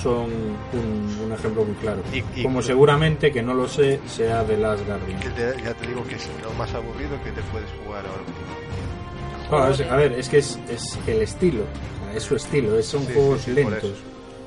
[0.03, 0.31] son
[0.73, 2.01] un, un ejemplo muy claro.
[2.13, 5.21] Y- y- Como seguramente, que no lo sé, sea de Last Guardian.
[5.63, 8.23] ya te digo que es lo más aburrido que te puedes jugar ahora.
[9.51, 11.65] Claro, es- a ver, es que es, es el estilo,
[12.17, 13.93] es su estilo, es- son Sí, juegos sí, lentos,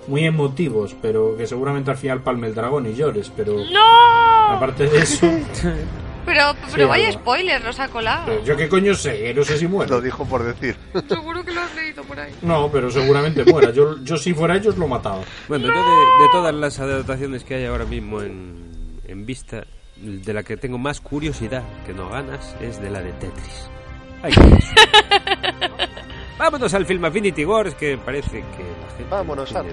[0.07, 4.51] muy emotivos, pero que seguramente al final palme el dragón y llores, pero ¡No!
[4.53, 5.27] aparte de eso,
[6.25, 7.19] Pero, pero Sí, vaya algo.
[7.21, 8.43] spoiler, nos ha colado.
[8.43, 9.95] yo qué coño sé, no sé si muero.
[9.95, 10.75] Lo dijo por decir.
[11.07, 12.33] Seguro que lo has leído por ahí.
[12.41, 13.71] No, pero seguramente muera.
[13.71, 15.21] Yo, yo si fuera ellos lo mataba.
[15.47, 19.65] Bueno, yo de, de todas las adaptaciones que hay ahora mismo en, en vista,
[19.97, 23.69] de la que tengo más curiosidad que no ganas es de la de Tetris.
[24.23, 24.33] Ay.
[26.37, 29.69] Vámonos al film Affinity Wars que parece que la gente Vámonos, tiene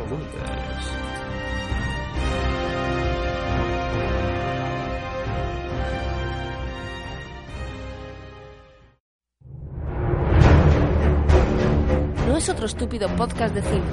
[12.43, 13.85] es otro estúpido podcast de cine.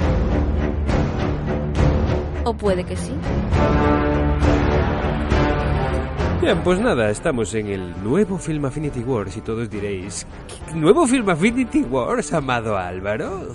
[2.43, 3.13] O puede que sí.
[6.41, 11.05] Bien, pues nada, estamos en el nuevo Film Affinity Wars y todos diréis, ¿qué ¿nuevo
[11.05, 13.53] Film Affinity Wars, amado Álvaro?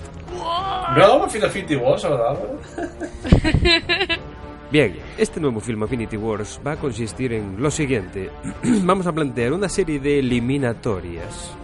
[0.97, 2.39] no, Final Fantasy Wars, ¿verdad?
[4.71, 8.31] Bien, este nuevo Film Affinity Wars va a consistir en lo siguiente.
[8.63, 11.57] Vamos a plantear una serie de eliminatorias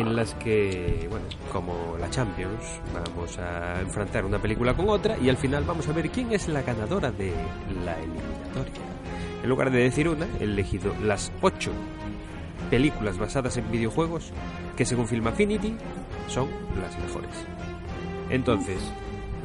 [0.00, 5.28] en las que, bueno, como la Champions, vamos a enfrentar una película con otra y
[5.28, 7.32] al final vamos a ver quién es la ganadora de
[7.84, 8.82] la eliminatoria.
[9.42, 11.70] En lugar de decir una, he elegido las ocho
[12.70, 14.32] películas basadas en videojuegos
[14.76, 15.76] que según Film Affinity
[16.28, 16.48] son
[16.80, 17.30] las mejores.
[18.30, 18.78] Entonces,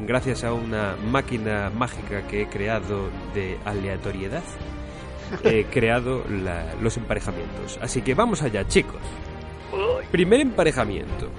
[0.08, 4.44] gracias a una máquina mágica que he creado de aleatoriedad,
[5.44, 7.78] he creado la- los emparejamientos.
[7.82, 9.02] Así que vamos allá, chicos.
[10.12, 11.30] Primer emparejamiento.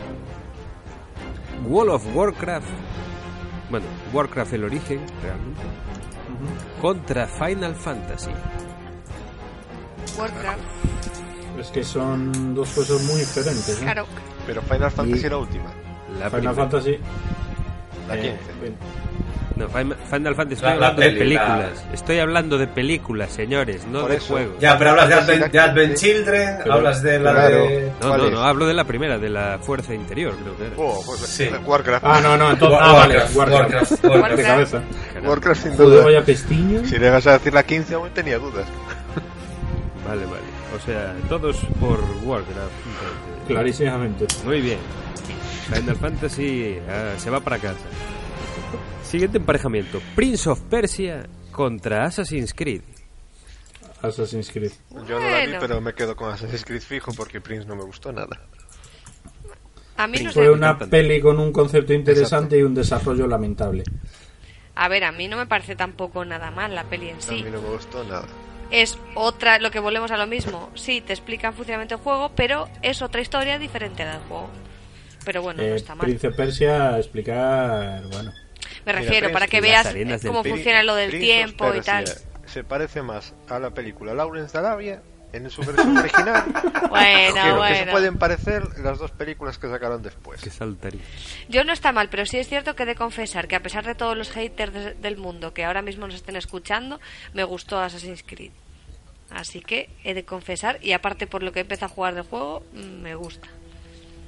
[1.68, 2.68] World of Warcraft.
[3.70, 5.60] Bueno, Warcraft el origen, realmente.
[6.80, 8.30] Contra Final Fantasy.
[10.18, 10.58] Warcraft.
[11.58, 13.68] Es que son dos cosas muy diferentes.
[13.78, 13.82] ¿eh?
[13.82, 14.06] Claro.
[14.46, 15.64] Pero Final Fantasy Y- la última.
[16.18, 16.54] La Final primera.
[16.54, 16.98] Fantasy.
[18.08, 18.74] La eh, 15.
[19.56, 21.84] No, Final Final Fantasy, estoy La- la hablando de películas.
[21.92, 24.54] Estoy hablando de películas, señores, no de juegos.
[24.58, 26.06] Ya, pero hablas de Advent, la de Advent 15.
[26.06, 27.56] Children, Pero- hablas de la claro.
[27.56, 27.92] de...
[28.00, 30.74] No, ¿Cuál no, no, hablo de la primera, de la fuerza interior, creo que era.
[30.78, 31.50] Oh, pues, Sí.
[31.66, 32.04] Warcraft.
[32.06, 32.78] Ah, no, no, entonces.
[32.80, 33.70] Ah, vale, Warcraft, Warcraft.
[33.70, 34.42] Warcraft, De Warcraft.
[34.42, 34.82] cabeza.
[35.24, 36.04] Warcraft sin duda.
[36.04, 36.84] vaya pestiño.
[36.86, 38.66] Si llegas a decir la 15 aún tenía dudas.
[40.08, 40.42] Vale, vale.
[40.74, 42.72] O sea, todos por Warcraft.
[43.46, 44.26] Clarísimamente.
[44.44, 44.78] Muy bien.
[45.72, 47.76] Final Fantasy ah, se va para casa.
[49.10, 50.00] Siguiente emparejamiento.
[50.14, 52.82] Prince of Persia contra Assassin's Creed.
[54.02, 54.72] Assassin's Creed.
[55.06, 55.58] Yo no la vi, Bueno.
[55.60, 58.40] pero me quedo con Assassin's Creed fijo porque Prince no me gustó nada.
[59.96, 60.50] A mí no Fue sé.
[60.50, 63.84] una peli con un concepto interesante y un desarrollo lamentable.
[64.74, 67.42] A ver, a mí no me parece tampoco nada mal la peli en A sí.
[67.42, 68.26] mí no me gustó nada.
[68.70, 70.70] Es otra, lo que volvemos a lo mismo.
[70.74, 74.48] Sí, te explican funcionamiento del juego, pero es otra historia diferente a la del juego.
[75.24, 76.06] Pero bueno, no Eh, está mal.
[76.06, 78.04] Prince Persia, explicar.
[78.10, 78.32] Bueno.
[78.86, 82.04] Me refiero, para que veas eh, cómo funciona lo del tiempo y tal.
[82.04, 85.02] Persia Se parece más a la película Lawrence de Arabia
[85.32, 86.44] en su versión original.
[86.90, 87.92] Bueno, que lo que se bueno.
[87.92, 90.40] pueden parecer las dos películas que sacaron después.
[90.40, 91.00] Que saltaría.
[91.48, 93.84] Yo no está mal, pero sí es cierto que he de confesar que a pesar
[93.86, 96.98] de todos los haters de- del mundo que ahora mismo nos estén escuchando,
[97.32, 98.50] me gustó Assassin's Creed.
[99.30, 102.64] Así que he de confesar, y aparte por lo que empecé a jugar del juego,
[102.72, 103.46] me gusta.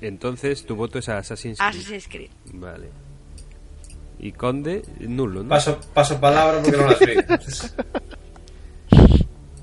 [0.00, 1.68] Entonces tu voto es a Assassin's Creed.
[1.68, 2.30] Assassin's Creed.
[2.52, 2.90] Vale.
[4.18, 5.48] Y Conde, nulo, ¿no?
[5.48, 7.14] Paso, paso palabra porque no las vi.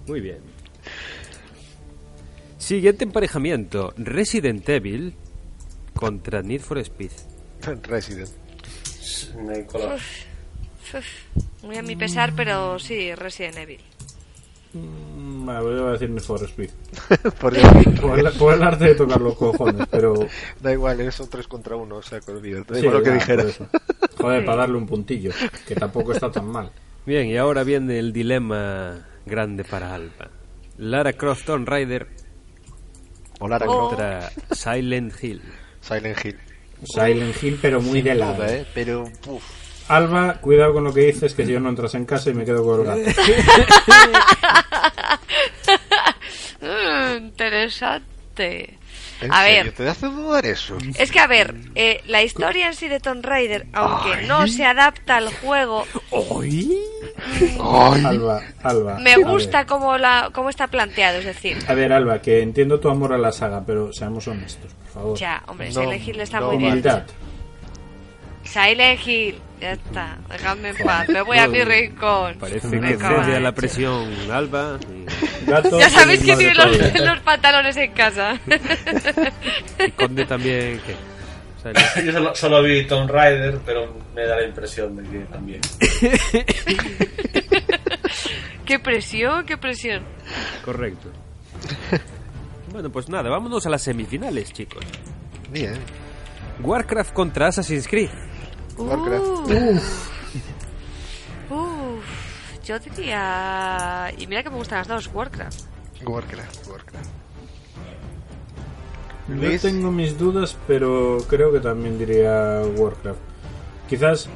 [0.07, 0.39] Muy bien.
[2.57, 3.93] Siguiente emparejamiento.
[3.97, 5.13] Resident Evil
[5.95, 7.11] contra Need for Speed.
[7.83, 8.29] Resident.
[9.37, 9.95] No hay color.
[10.93, 11.05] Uf,
[11.63, 13.81] muy a mi pesar, pero sí, Resident Evil.
[14.73, 16.69] Mm, Voy a decir Need for Speed.
[17.41, 20.13] Por el, por el arte de tocar los cojones, pero.
[20.61, 22.75] Da igual, eso 3 contra 1, o sea que olvídate.
[22.81, 23.57] Sí, lo que dijeras.
[23.57, 23.67] por eso.
[24.17, 25.31] Joder, para darle un puntillo,
[25.67, 26.69] que tampoco está tan mal.
[27.05, 30.29] Bien, y ahora viene el dilema grande para Alba.
[30.77, 32.07] Lara Croft Tomb Raider
[33.39, 33.87] O Lara Oh.
[33.89, 35.41] contra Silent Hill.
[35.81, 36.37] Silent Hill.
[36.83, 38.45] Silent Hill, pero muy de lado.
[38.45, 38.65] ¿eh?
[38.73, 39.43] Pero, uf.
[39.89, 42.45] Alba, cuidado con lo que dices, que si yo no entras en casa y me
[42.45, 43.21] quedo con el gato.
[46.61, 48.77] Mm, interesante.
[49.21, 49.63] ¿En A serio?
[49.65, 50.77] ver, ¿Te hace dudar eso?
[50.97, 54.65] es que a ver, eh, la historia en sí de Tomb Raider, aunque no se
[54.65, 55.85] adapta al juego,
[57.61, 58.99] Alba, Alba.
[58.99, 62.89] me gusta cómo, la, cómo está planteado, es decir, A ver, Alba, que entiendo tu
[62.89, 65.17] amor a la saga, pero seamos honestos, por favor.
[65.17, 66.71] ya, hombre, No, Silent Hill está no, muy bien.
[66.71, 67.03] Humildad.
[68.51, 72.37] Silent Hill, ya está, dejadme en paz, me voy a mi rincón.
[72.39, 74.79] Parece que cede a la presión Alba.
[74.89, 75.05] y-
[75.47, 78.39] Ya sabéis que tiene los, pantalones en casa.
[79.85, 80.81] Y Conde también.
[80.85, 80.95] ¿qué?
[82.05, 85.61] Yo solo, solo vi Tomb Raider, pero me da la impresión de que también.
[88.65, 90.03] qué presión, qué presión.
[90.65, 91.11] Correcto.
[92.71, 94.83] Bueno, pues nada, vámonos a las semifinales, chicos.
[95.51, 95.73] Bien.
[96.61, 98.09] Warcraft contra Assassin's Creed.
[98.79, 99.51] Warcraft.
[101.49, 101.53] Uh.
[101.53, 104.11] Uf, yo diría...
[104.17, 105.61] Y mira que me gustan las dos, Warcraft.
[106.05, 106.67] Warcraft.
[106.67, 107.09] Warcraft.
[109.41, 113.19] Yo tengo mis dudas, pero creo que también diría Warcraft.
[113.87, 114.27] Quizás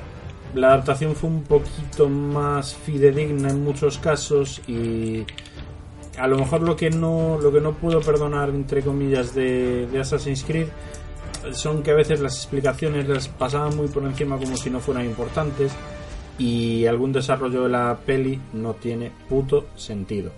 [0.53, 5.25] la adaptación fue un poquito más fidedigna en muchos casos y
[6.17, 9.99] a lo mejor lo que no lo que no puedo perdonar entre comillas de, de
[9.99, 10.67] Assassin's Creed
[11.51, 15.05] son que a veces las explicaciones las pasaban muy por encima como si no fueran
[15.05, 15.71] importantes
[16.37, 20.31] y algún desarrollo de la peli no tiene puto sentido.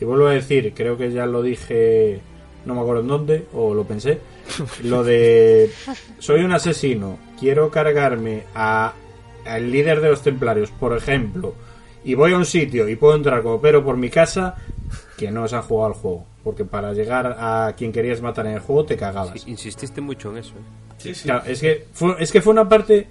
[0.00, 2.20] Y vuelvo a decir, creo que ya lo dije,
[2.64, 4.18] no me acuerdo en dónde, o lo pensé,
[4.84, 5.70] lo de
[6.18, 8.94] soy un asesino, quiero cargarme a
[9.44, 11.54] al líder de los templarios, por ejemplo,
[12.04, 14.56] y voy a un sitio y puedo entrar como pero por mi casa,
[15.26, 16.26] que no se han jugado al juego.
[16.44, 19.40] Porque para llegar a quien querías matar en el juego te cagabas.
[19.40, 20.50] Sí, insististe mucho en eso.
[20.54, 20.92] ¿eh?
[20.98, 21.24] Sí, sí.
[21.24, 23.06] Claro, es que fue, es que fue una parte.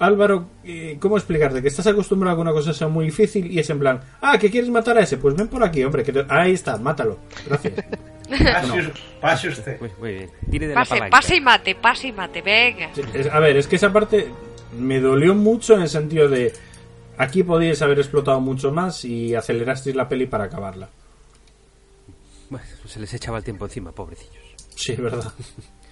[0.00, 1.62] Álvaro, eh, ¿cómo explicarte?
[1.62, 4.38] Que estás acostumbrado a que una cosa sea muy difícil y es en plan, ah,
[4.38, 7.18] que quieres matar a ese, pues ven por aquí, hombre, que te- ahí está, mátalo.
[7.46, 7.74] Gracias.
[8.28, 9.80] Pase, pase usted.
[9.80, 10.30] Muy, muy bien.
[10.50, 11.10] Tire de la Pase, palanca.
[11.16, 12.88] pase y mate, pase y mate, venga.
[12.94, 14.26] Sí, es- a ver, es que esa parte
[14.78, 16.52] me dolió mucho en el sentido de
[17.18, 20.88] aquí podíais haber explotado mucho más y acelerasteis la peli para acabarla.
[22.50, 24.34] Bueno, se les echaba el tiempo encima, pobrecillos.
[24.76, 25.32] Sí, es verdad.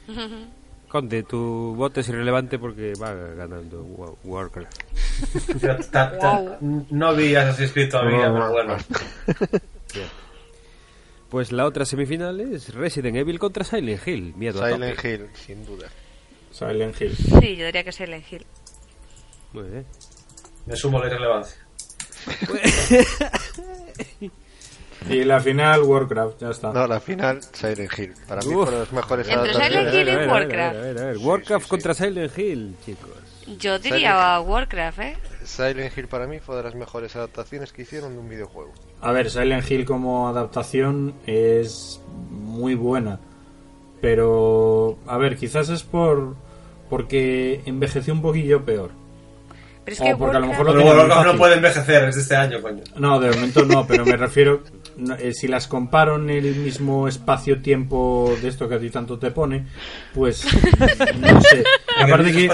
[0.88, 4.82] Conde, tu voto es irrelevante porque va ganando Wa- Warcraft.
[5.60, 8.76] Yo ta- ta- No vi Assassin's Creed todavía, pero bueno.
[11.30, 14.34] Pues la otra semifinal es Resident Evil contra Silent Hill.
[14.36, 15.02] Miedo a Silent.
[15.02, 15.88] Hill, sin duda.
[16.50, 17.16] Silent Hill.
[17.16, 18.44] Sí, yo diría que Silent Hill.
[19.54, 19.86] Muy bien.
[20.66, 21.56] Me sumo la irrelevancia.
[25.10, 26.72] Y la final, Warcraft, ya está.
[26.72, 28.12] No, la final, Silent Hill.
[28.28, 28.64] Para mí Uf.
[28.64, 29.52] fueron las mejores Entre.
[29.54, 30.76] Silent Hill y A ver, a ver, Warcraft.
[30.76, 31.18] a ver, a ver.
[31.18, 33.10] Warcraft contra Silent Hill, chicos.
[33.58, 35.16] Yo Silent diría Warcraft, ¿eh?
[35.44, 38.72] Silent Hill para mí fue de las mejores adaptaciones que hicieron de un videojuego.
[39.00, 42.00] A ver, Silent Hill como adaptación es
[42.30, 43.18] muy buena.
[44.00, 46.34] Pero, a ver, quizás es por
[46.90, 48.90] porque envejeció un poquillo peor.
[49.84, 52.04] Pero es O que porque a lo Warcraft- mejor lo Pero Warcraft no puede envejecer,
[52.08, 52.82] es de este año, coño.
[52.96, 54.62] No, de momento no, pero me refiero,
[54.96, 59.18] no, eh, si las comparo en el mismo espacio-tiempo de esto que a ti tanto
[59.18, 59.66] te pone,
[60.14, 60.44] pues
[61.18, 61.64] no sé.
[62.00, 62.50] Aparte que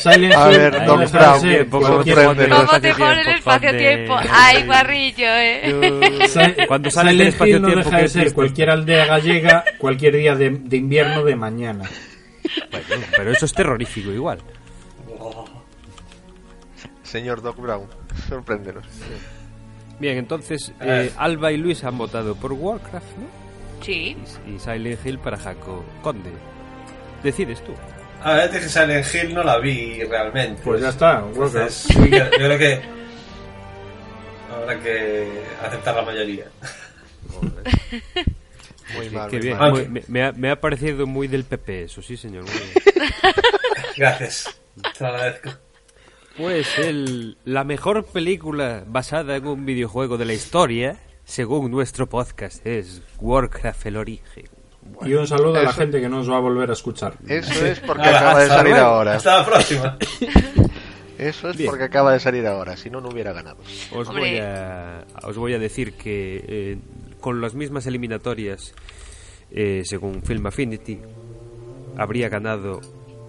[0.00, 4.16] Silent A ver, no deja Brown, ser ¿cómo cualquier- sorprende ¿Cómo te pone el espacio-tiempo?
[4.30, 6.18] ¡Ay, guarrillo, eh!
[6.66, 8.34] Cuando sale Silent no espacio-tiempo, deja qué de ser triste.
[8.34, 11.84] cualquier aldea gallega, cualquier día de, de invierno de mañana.
[12.70, 14.38] Bueno, pero eso es terrorífico igual.
[17.02, 17.86] Señor Doc Brown,
[18.28, 18.86] sorpréndenos.
[20.02, 23.26] Bien, entonces eh, Alba y Luis han votado por Warcraft, ¿no?
[23.84, 24.16] Sí.
[24.52, 26.32] Y Silent Hill para Jaco Conde.
[27.22, 27.72] Decides tú.
[28.20, 30.60] A ver, dije Silent Hill no la vi realmente.
[30.64, 32.12] Pues ya está, Entonces, Warcraft.
[32.12, 32.80] yo, yo creo que
[34.52, 35.28] habrá que
[35.64, 36.46] aceptar la mayoría.
[38.96, 39.58] Muy mal, qué muy bien.
[39.58, 39.70] mal.
[39.70, 42.42] Muy- me, me ha, me ha parecido muy del PP, eso sí, señor.
[42.42, 43.08] muy bien.
[43.96, 44.58] Gracias.
[44.98, 45.50] Te lo agradezco.
[46.36, 52.66] Pues el, la mejor película basada en un videojuego de la historia, según nuestro podcast,
[52.66, 54.44] es Warcraft el origen.
[55.04, 57.14] Y un saludo a la Eso- gente que nos va a volver a escuchar.
[57.28, 58.86] Eso es porque Hala, acaba de salir luego.
[58.86, 59.14] ahora.
[59.16, 59.98] Hasta la próxima.
[61.18, 61.70] Eso es Bien.
[61.70, 63.58] porque acaba de salir ahora, si no, no hubiera ganado.
[63.94, 66.78] Os voy a, os voy a decir que eh,
[67.20, 68.74] con las mismas eliminatorias,
[69.52, 70.98] eh, según Film Affinity,
[71.96, 72.80] habría ganado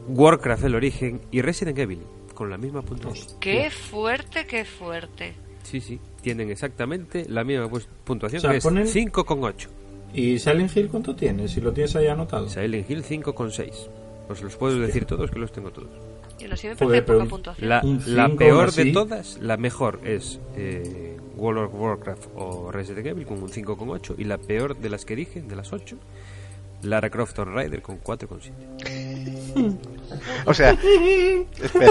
[0.07, 1.99] Warcraft el origen y Resident Evil
[2.33, 3.39] con la misma puntuación.
[3.39, 5.33] ¡Qué fuerte, qué fuerte!
[5.63, 9.67] Sí, sí, tienen exactamente la misma pues, puntuación O sea, que es ponen- 5,8.
[10.13, 11.51] ¿Y Silent Hill cuánto tienes?
[11.51, 12.47] Si lo tienes ahí anotado.
[12.49, 13.89] Silent Hill 5,6.
[14.29, 15.89] Os los puedo decir todos que los tengo todos.
[16.39, 17.69] Y no sé, me Joder, poca un- puntuación.
[17.69, 23.41] La, peor de todas, la mejor es eh, World of Warcraft o Resident Evil con
[23.41, 25.97] un 5,8 y la peor de las que dije, de las 8,
[26.83, 29.77] Lara Croft Tomb Raider con 4,7.
[30.45, 31.89] O sea, espera.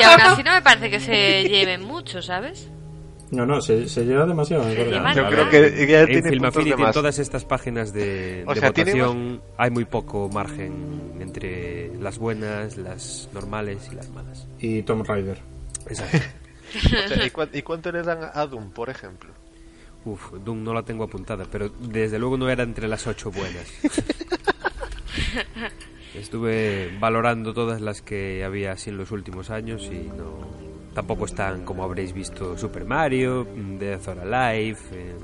[0.00, 2.68] Y aún así no me parece que se lleven mucho, ¿sabes?
[3.32, 4.62] No, no, se, se lleva demasiado.
[4.62, 4.84] parece.
[4.84, 8.54] llevan Yo creo que ya en tiene puntos de en todas estas páginas de, O
[8.54, 14.08] de sea, tiene votación, hay muy poco margen entre las buenas, las normales y las
[14.10, 14.46] malas.
[14.60, 15.38] Y Tom Raider.
[15.88, 16.18] Exacto.
[16.76, 19.30] O sea, ¿y, cuán- y cuánto le dan a Doom, por ejemplo?
[20.06, 23.66] Uf, Doom no la tengo apuntada, pero desde luego no era entre las ocho buenas.
[26.14, 30.38] Estuve valorando todas las que había así en los últimos años y no
[30.94, 33.46] tampoco están como habréis visto Super Mario,
[33.78, 35.14] Death or Alive, eh,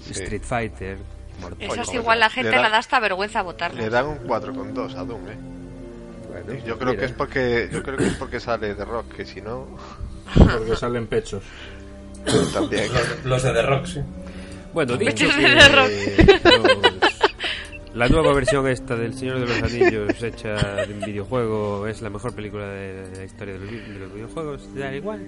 [0.00, 0.12] Sí.
[0.12, 0.98] Street Fighter.
[1.40, 1.94] Mortal Esas Kombat.
[1.94, 3.82] igual la gente da- la da hasta vergüenza votarlas.
[3.82, 5.36] Le dan un 4,2 a Doom, ¿eh?
[6.28, 7.00] Bueno, Yo creo mira.
[7.00, 9.66] que es porque yo creo que es porque sale de Rock, que si no
[10.36, 11.42] Porque salen pechos.
[12.52, 12.90] también.
[13.24, 14.00] Los de The Rock, sí.
[14.72, 15.90] Bueno, dicho que los-
[17.94, 20.54] la nueva versión esta del Señor de los Anillos hecha
[20.86, 24.74] de un videojuego es la mejor película de la historia de los, de los videojuegos,
[24.74, 25.26] da igual.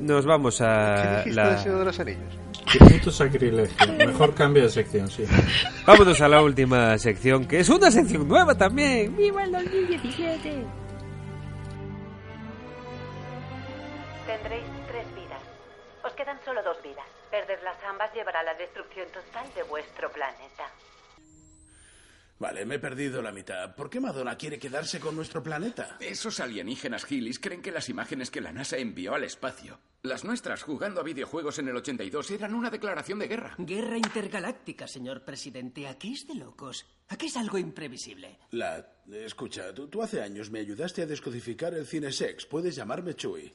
[0.00, 1.48] Nos vamos ¿Qué a dijiste la...
[1.50, 2.38] del Señor de los Anillos?
[2.72, 3.92] Qué puto sacrilegio.
[3.98, 5.24] Mejor cambio de sección, sí.
[5.84, 9.16] Vámonos a la última sección, que es una sección nueva también.
[9.16, 10.64] ¡Viva el 2017!
[14.26, 15.40] Tendréis tres vidas.
[16.04, 17.04] Os quedan solo dos vidas.
[17.36, 20.72] Perderlas ambas llevará a la destrucción total de vuestro planeta.
[22.38, 23.74] Vale, me he perdido la mitad.
[23.74, 25.98] ¿Por qué Madonna quiere quedarse con nuestro planeta?
[26.00, 30.62] Esos alienígenas Gilis creen que las imágenes que la NASA envió al espacio, las nuestras
[30.62, 33.54] jugando a videojuegos en el 82, eran una declaración de guerra.
[33.58, 35.86] Guerra intergaláctica, señor presidente.
[35.88, 36.86] Aquí es de locos.
[37.08, 38.38] Aquí es algo imprevisible.
[38.52, 38.94] La...
[39.12, 42.46] Escucha, tú, tú hace años me ayudaste a descodificar el cine sex.
[42.46, 43.54] Puedes llamarme Chuy.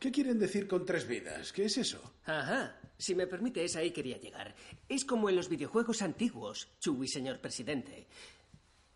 [0.00, 1.52] ¿Qué quieren decir con tres vidas?
[1.52, 2.00] ¿Qué es eso?
[2.24, 2.74] Ajá.
[2.96, 4.54] Si me permite, es ahí quería llegar.
[4.88, 8.08] Es como en los videojuegos antiguos, Chewie, señor presidente.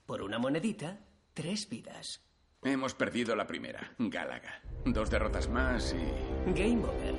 [0.07, 2.23] Por una monedita, tres vidas.
[2.63, 4.63] Hemos perdido la primera, Gálaga.
[4.87, 6.53] Dos derrotas más y...
[6.59, 7.15] Game over.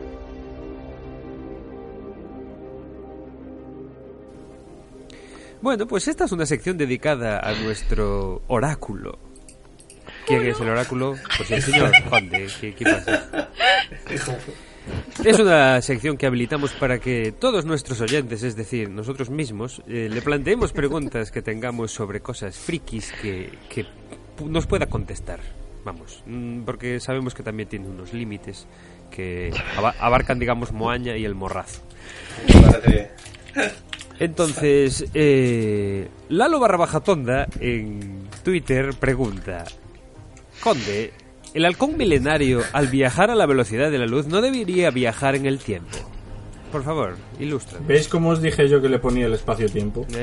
[5.62, 9.25] Bueno, pues esta es una sección dedicada a nuestro oráculo.
[10.28, 11.16] ¿Quién es el oráculo?
[11.38, 12.48] Pues el señor Conde.
[12.60, 13.50] ¿Qué, qué pasa?
[15.24, 20.10] Es una sección que habilitamos para que todos nuestros oyentes, es decir, nosotros mismos, eh,
[20.12, 23.86] le planteemos preguntas que tengamos sobre cosas frikis que, que
[24.46, 25.40] nos pueda contestar.
[25.84, 28.68] Vamos, mm, porque sabemos que también tiene unos límites
[29.12, 31.82] que aba- abarcan, digamos, Moaña y el morrazo.
[34.20, 39.66] Entonces, eh, Lalo barra baja tonda en Twitter pregunta:
[40.62, 41.14] Conde,
[41.54, 45.46] ¿el halcón milenario al viajar a la velocidad de la luz no debería viajar en
[45.46, 45.98] el tiempo?
[46.72, 47.80] Por favor, ilustra.
[47.88, 50.06] ¿Veis cómo os dije yo que le ponía el espacio-tiempo?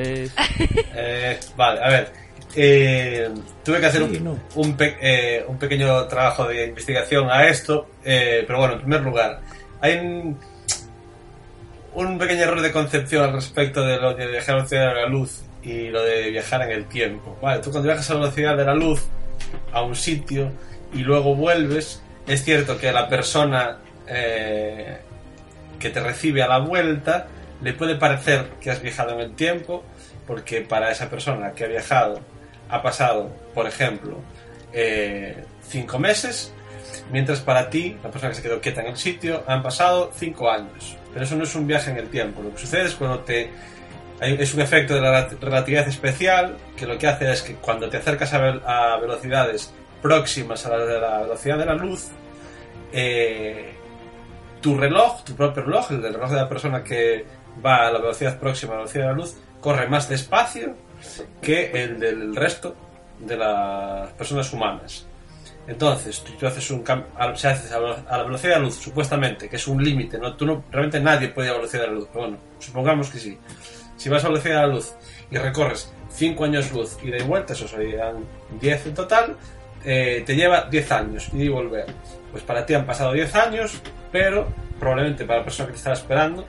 [0.94, 2.12] Eh, vale, a ver.
[2.54, 3.30] Eh,
[3.64, 4.38] tuve que hacer Sí, un, no.
[4.56, 9.00] un, pe- eh, un pequeño trabajo de investigación a esto, eh, pero bueno, en primer
[9.00, 9.40] lugar,
[9.80, 10.38] hay un,
[11.94, 14.94] un pequeño error de concepción al respecto de lo de viajar a la velocidad de
[15.00, 17.38] la luz y lo de viajar en el tiempo.
[17.40, 19.02] Vale, tú cuando viajas a la velocidad de la luz
[19.72, 20.50] a un sitio
[20.92, 24.98] y luego vuelves, es cierto que la persona eh,
[25.78, 27.26] que te recibe a la vuelta
[27.62, 29.84] le puede parecer que has viajado en el tiempo,
[30.26, 32.20] porque para esa persona que ha viajado
[32.68, 34.18] ha pasado, por ejemplo,
[34.72, 36.52] eh, cinco meses,
[37.10, 40.50] mientras para ti, la persona que se quedó quieta en el sitio, han pasado cinco
[40.50, 40.96] años.
[41.12, 42.42] Pero eso no es un viaje en el tiempo.
[42.42, 43.50] Lo que sucede es cuando te
[44.22, 47.96] es un efecto de la relatividad especial que lo que hace es que cuando te
[47.98, 52.08] acercas a, vel- a velocidades próximas a la de la velocidad de la luz,
[52.92, 53.72] eh,
[54.60, 57.24] tu reloj, tu propio reloj, el del reloj de la persona que
[57.64, 60.74] va a la velocidad próxima a la velocidad de la luz, corre más despacio
[61.40, 62.74] que el del resto
[63.18, 65.06] de las personas humanas.
[65.66, 66.82] Entonces, tú, tú haces un
[67.16, 70.34] a- se haces a la velocidad de la luz, supuestamente, que es un límite, ¿no?
[70.40, 73.18] No, realmente nadie puede ir a la velocidad de la luz, pero bueno, supongamos que
[73.18, 73.38] sí.
[74.02, 74.94] Si vas a la velocidad de la luz
[75.30, 78.24] y recorres 5 años luz y de vuelta, eso serían
[78.60, 79.36] 10 en total,
[79.84, 81.86] eh, te lleva 10 años y volver.
[82.32, 83.80] Pues para ti han pasado 10 años,
[84.10, 84.48] pero
[84.80, 86.44] probablemente para la persona que te estaba esperando,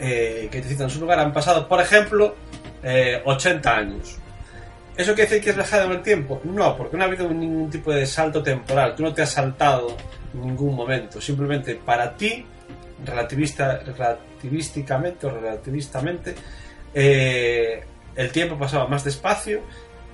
[0.00, 2.34] eh, que te cita en su lugar, han pasado, por ejemplo,
[2.82, 4.18] eh, 80 años.
[4.96, 6.40] ¿Eso quiere decir que has viajado en el tiempo?
[6.42, 8.96] No, porque no ha habido ningún tipo de salto temporal.
[8.96, 9.96] Tú no te has saltado
[10.34, 11.20] ningún momento.
[11.20, 12.44] Simplemente para ti,
[13.04, 16.34] relativista, relativísticamente o relativistamente,
[16.94, 17.82] eh,
[18.16, 19.62] el tiempo pasaba más despacio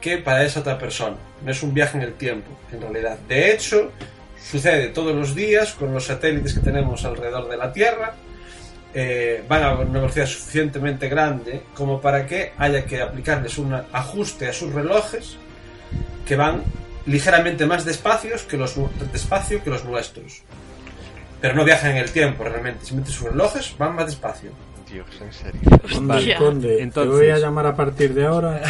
[0.01, 1.17] que para esa otra persona.
[1.43, 3.19] No es un viaje en el tiempo, en realidad.
[3.27, 3.91] De hecho,
[4.39, 8.15] sucede todos los días con los satélites que tenemos alrededor de la Tierra.
[8.97, 14.47] eh, van a una velocidad suficientemente grande como para que haya que aplicarles un ajuste
[14.47, 15.37] a sus relojes
[16.25, 16.63] que van
[17.07, 18.75] ligeramente más despacios que los
[19.13, 20.43] despacio que los nuestros.
[21.41, 24.51] Pero no viajan en el tiempo realmente, simplemente sus relojes van más despacio.
[24.91, 25.61] Dios, en serio.
[25.93, 28.63] Conde, Conde, Entonces- te voy a llamar a partir de ahora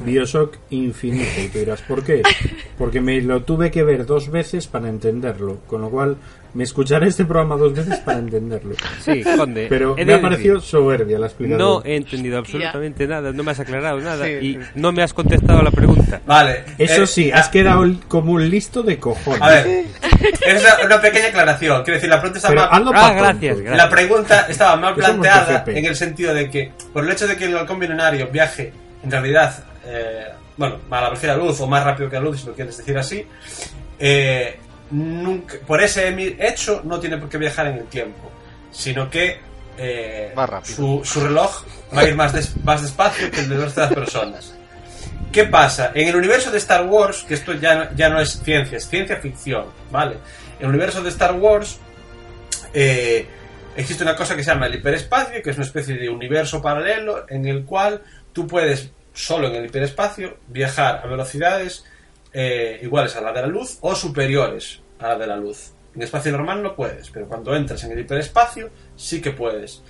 [0.00, 1.44] Bioshock Infinite.
[1.44, 2.22] Y tú dirás, ¿por qué?
[2.78, 5.60] Porque me lo tuve que ver dos veces para entenderlo.
[5.66, 6.16] Con lo cual,
[6.54, 8.74] me escucharé este programa dos veces para entenderlo.
[9.00, 9.66] Sí, Conde.
[9.68, 11.58] Pero me de ha parecido decir, soberbia la explicación.
[11.58, 14.32] No he entendido absolutamente nada, no me has aclarado nada Sí.
[14.32, 16.20] y no me has contestado la pregunta.
[16.26, 16.64] Vale.
[16.78, 19.42] Eso eh, sí, has quedado como un listo de cojones.
[19.42, 19.66] A ver,
[20.46, 21.82] es una, una pequeña aclaración.
[21.82, 22.92] Quiero decir, la pregunta Pero mal.
[22.94, 23.70] Ah, gracias, tonto.
[23.74, 27.44] La pregunta estaba mal planteada en el sentido de que, por el hecho de que
[27.44, 28.72] el halcón milenario viaje
[29.02, 30.24] en realidad, eh,
[30.56, 32.54] bueno, a la velocidad de la luz o más rápido que la luz, si lo
[32.54, 33.24] quieres decir así,
[33.98, 34.58] eh,
[34.90, 36.08] nunca, por ese
[36.38, 38.30] hecho no tiene por qué viajar en el tiempo,
[38.70, 39.40] sino que
[39.76, 40.32] eh,
[40.74, 41.64] su, su reloj
[41.96, 44.54] va a ir más, des- más despacio que el de nuestras personas.
[45.30, 45.92] ¿Qué pasa?
[45.94, 48.88] En el universo de Star Wars, que esto ya no, ya no es ciencia, es
[48.88, 50.16] ciencia ficción, ¿vale?
[50.58, 51.78] En el universo de Star Wars
[52.72, 53.26] eh,
[53.76, 57.26] existe una cosa que se llama el hiperespacio, que es una especie de universo paralelo
[57.28, 61.84] en el cual tú puedes, solo en el hiperespacio, viajar a velocidades
[62.32, 65.72] eh, iguales a la de la luz o superiores a la de la luz.
[65.94, 69.82] En espacio normal no puedes, pero cuando entras en el hiperespacio sí que puedes.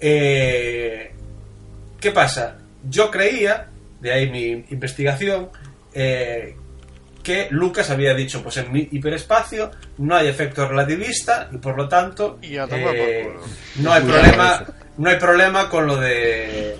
[0.00, 1.12] Eh,
[2.00, 2.58] ¿Qué pasa?
[2.88, 3.68] Yo creía,
[4.00, 5.50] de ahí mi investigación,
[5.94, 6.56] eh,
[7.22, 11.88] que Lucas había dicho, pues en mi hiperespacio no hay efecto relativista y por lo
[11.88, 13.34] tanto eh,
[13.80, 14.64] no hay problema,
[14.96, 16.76] no hay problema con lo de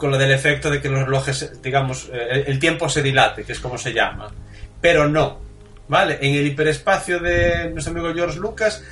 [0.00, 3.52] con lo del efecto de que los relojes, digamos, eh, el, tiempo se dilate, que
[3.52, 4.32] es como se llama.
[4.80, 5.38] Pero no,
[5.86, 6.18] ¿vale?
[6.22, 8.82] En el hiperespacio de nuestro amigo George Lucas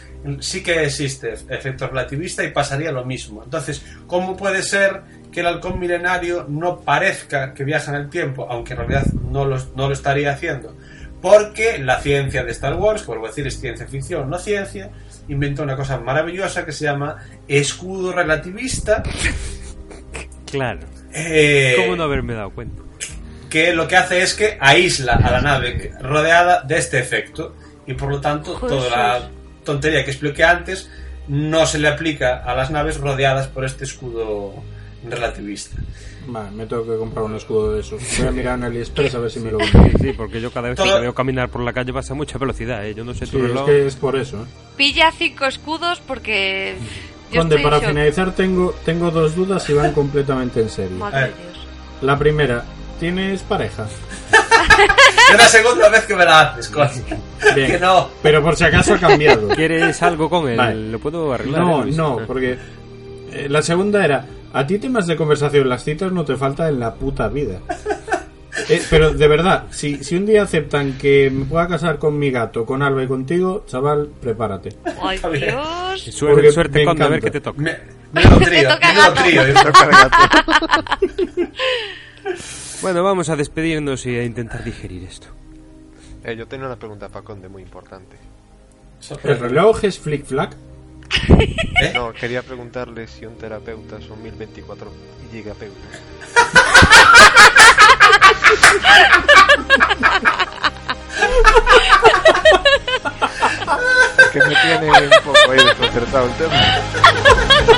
[0.40, 3.42] sí que existe efecto relativista y pasaría lo mismo.
[3.42, 5.00] Entonces, ¿cómo puede ser
[5.32, 9.46] que el halcón milenario no parezca que viaja en el tiempo, aunque en realidad no
[9.46, 10.76] lo, no lo estaría haciendo?
[11.22, 14.90] Porque la ciencia de Star Wars, vuelvo a decir es ciencia ficción, no ciencia,
[15.28, 17.16] inventó una cosa maravillosa que se llama
[17.48, 19.02] escudo relativista.
[20.44, 20.97] Claro.
[21.18, 22.82] Eh, ¿Cómo no haberme dado cuenta?
[23.48, 27.54] que lo que hace es que aísla a la nave rodeada de este efecto
[27.86, 29.30] y por lo tanto toda la,
[29.64, 30.90] tontería que expliqué antes
[31.28, 34.54] no se le aplica a las naves rodeadas por este escudo
[35.08, 35.76] relativista.
[36.26, 38.02] Vale, me tengo que comprar un escudo de esos.
[38.18, 40.68] Voy a mirar en AliExpress a ver si me lo Sí, sí, porque yo cada
[40.68, 42.94] vez que Todo- te veo caminar por la calle vas a mucha velocidad, ¿eh?
[42.94, 43.64] Yo no sé tu Sí, es reloj.
[43.66, 44.42] que es por eso.
[44.42, 44.46] ¿eh?
[44.76, 46.76] Pilla cinco escudos porque.
[47.36, 47.88] Conde, para shock.
[47.88, 50.96] finalizar tengo, tengo dos dudas y van completamente en serio.
[50.98, 51.66] Madre Dios.
[52.02, 52.64] La primera,
[53.00, 53.86] ¿tienes pareja?
[55.30, 56.88] Es la segunda vez que me la haces, coño.
[57.54, 57.72] Bien.
[57.72, 58.08] Que no.
[58.22, 59.48] Pero por si acaso ha cambiado.
[59.48, 60.56] ¿Quieres algo con él?
[60.56, 60.90] Vale.
[60.90, 61.60] ¿Lo puedo arreglar?
[61.60, 62.24] No, eh, no, Ah.
[62.26, 62.56] porque
[63.32, 64.24] eh, la segunda era,
[64.54, 67.58] a ti temas de conversación, las citas no te falta en la puta vida.
[68.68, 72.30] Eh, pero de verdad, si, si un día aceptan que me pueda casar con mi
[72.30, 74.76] gato, con Alba y contigo, chaval, prepárate.
[75.00, 76.02] Ay, Dios.
[76.14, 77.60] Suerte, Porque suerte me Conde, a ver qué te toca.
[77.60, 79.22] Menudo trío, toca menudo gato.
[79.22, 79.42] trío.
[79.46, 79.54] ¿eh?
[82.82, 85.26] Bueno, vamos a despedirnos y a intentar digerir esto.
[86.24, 88.16] Eh, yo tengo una pregunta para Conde muy importante.
[89.24, 90.56] ¿El reloj es flick flack?
[91.28, 91.92] ¿Eh?
[91.94, 94.90] No, quería preguntarle si un terapeuta son 1024
[95.32, 96.02] gigapeutas.
[106.26, 107.68] El tema.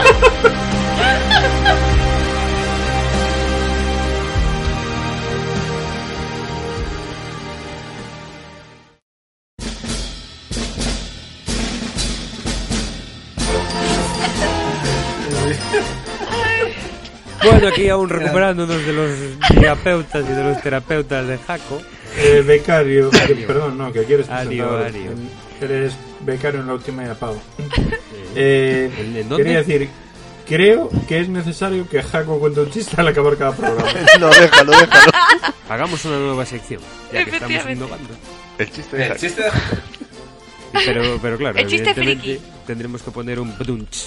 [17.42, 19.10] Bueno, aquí aún recuperándonos de los
[19.48, 21.80] terapeutas y de los terapeutas de Jaco.
[22.18, 24.86] Eh, becario, que- perdón, no, que quieres Ario, presentador.
[24.86, 25.10] Ario.
[25.60, 27.40] Eres becario en la última y apago.
[28.34, 29.44] Eh, ¿En- dónde?
[29.44, 29.88] quería decir,
[30.46, 33.90] creo que es necesario que Jaco cuente un chiste al acabar cada programa.
[34.20, 35.12] no, déjalo, déjalo.
[35.68, 36.80] Hagamos una nueva sección,
[37.12, 38.08] ya que estamos innovando.
[38.58, 39.20] El chiste de El Jaco.
[39.20, 39.50] chiste de
[40.84, 42.52] Pero, pero claro, El chiste evidentemente friki.
[42.66, 44.06] tendremos que poner un brunch.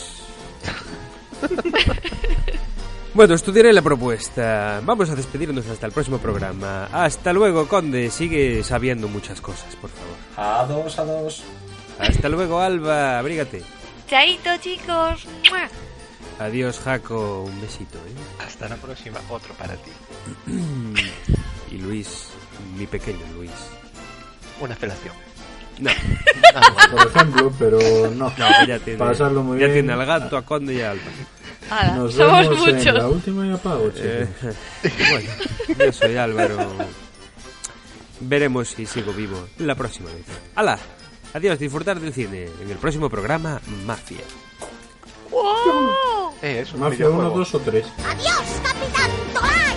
[3.13, 4.82] Bueno, estudiaré la propuesta.
[4.84, 6.86] Vamos a despedirnos hasta el próximo programa.
[6.91, 8.09] Hasta luego, Conde.
[8.09, 10.15] Sigue sabiendo muchas cosas, por favor.
[10.36, 11.43] A dos, a dos.
[11.99, 13.19] Hasta luego, Alba.
[13.19, 13.61] Abrígate.
[14.14, 15.26] Chaito, chicos.
[15.49, 15.68] ¡Mua!
[16.38, 17.45] Adiós, Jaco.
[17.45, 18.43] Un besito, ¿eh?
[18.45, 19.89] Hasta la próxima, otro para ti.
[21.72, 22.28] Y Luis,
[22.78, 23.49] mi pequeño Luis.
[24.61, 25.16] Una felación.
[25.80, 25.89] No,
[26.91, 27.80] Por ejemplo, pero
[28.11, 28.32] no.
[28.38, 29.88] no, ya tiene, Pasarlo muy ya bien.
[29.88, 31.01] tiene al gato, a Conde y a Alba.
[31.72, 32.93] Hala, Nos somos vemos en muchos.
[32.93, 34.05] la última y apago, chicos.
[34.05, 34.28] Eh,
[35.09, 35.30] bueno,
[35.86, 36.57] yo soy Álvaro.
[38.20, 40.26] Veremos si sigo vivo la próxima vez.
[40.53, 40.78] ¡Hala!
[41.34, 42.47] Adiós, disfrutar del cine.
[42.61, 44.21] En el próximo programa, Mafia.
[45.31, 46.31] ¡Wow!
[46.41, 47.38] Eh, es un Mafia 1, videojuego.
[47.39, 47.86] 2 o 3.
[48.05, 49.72] Adiós, Capitán Toad.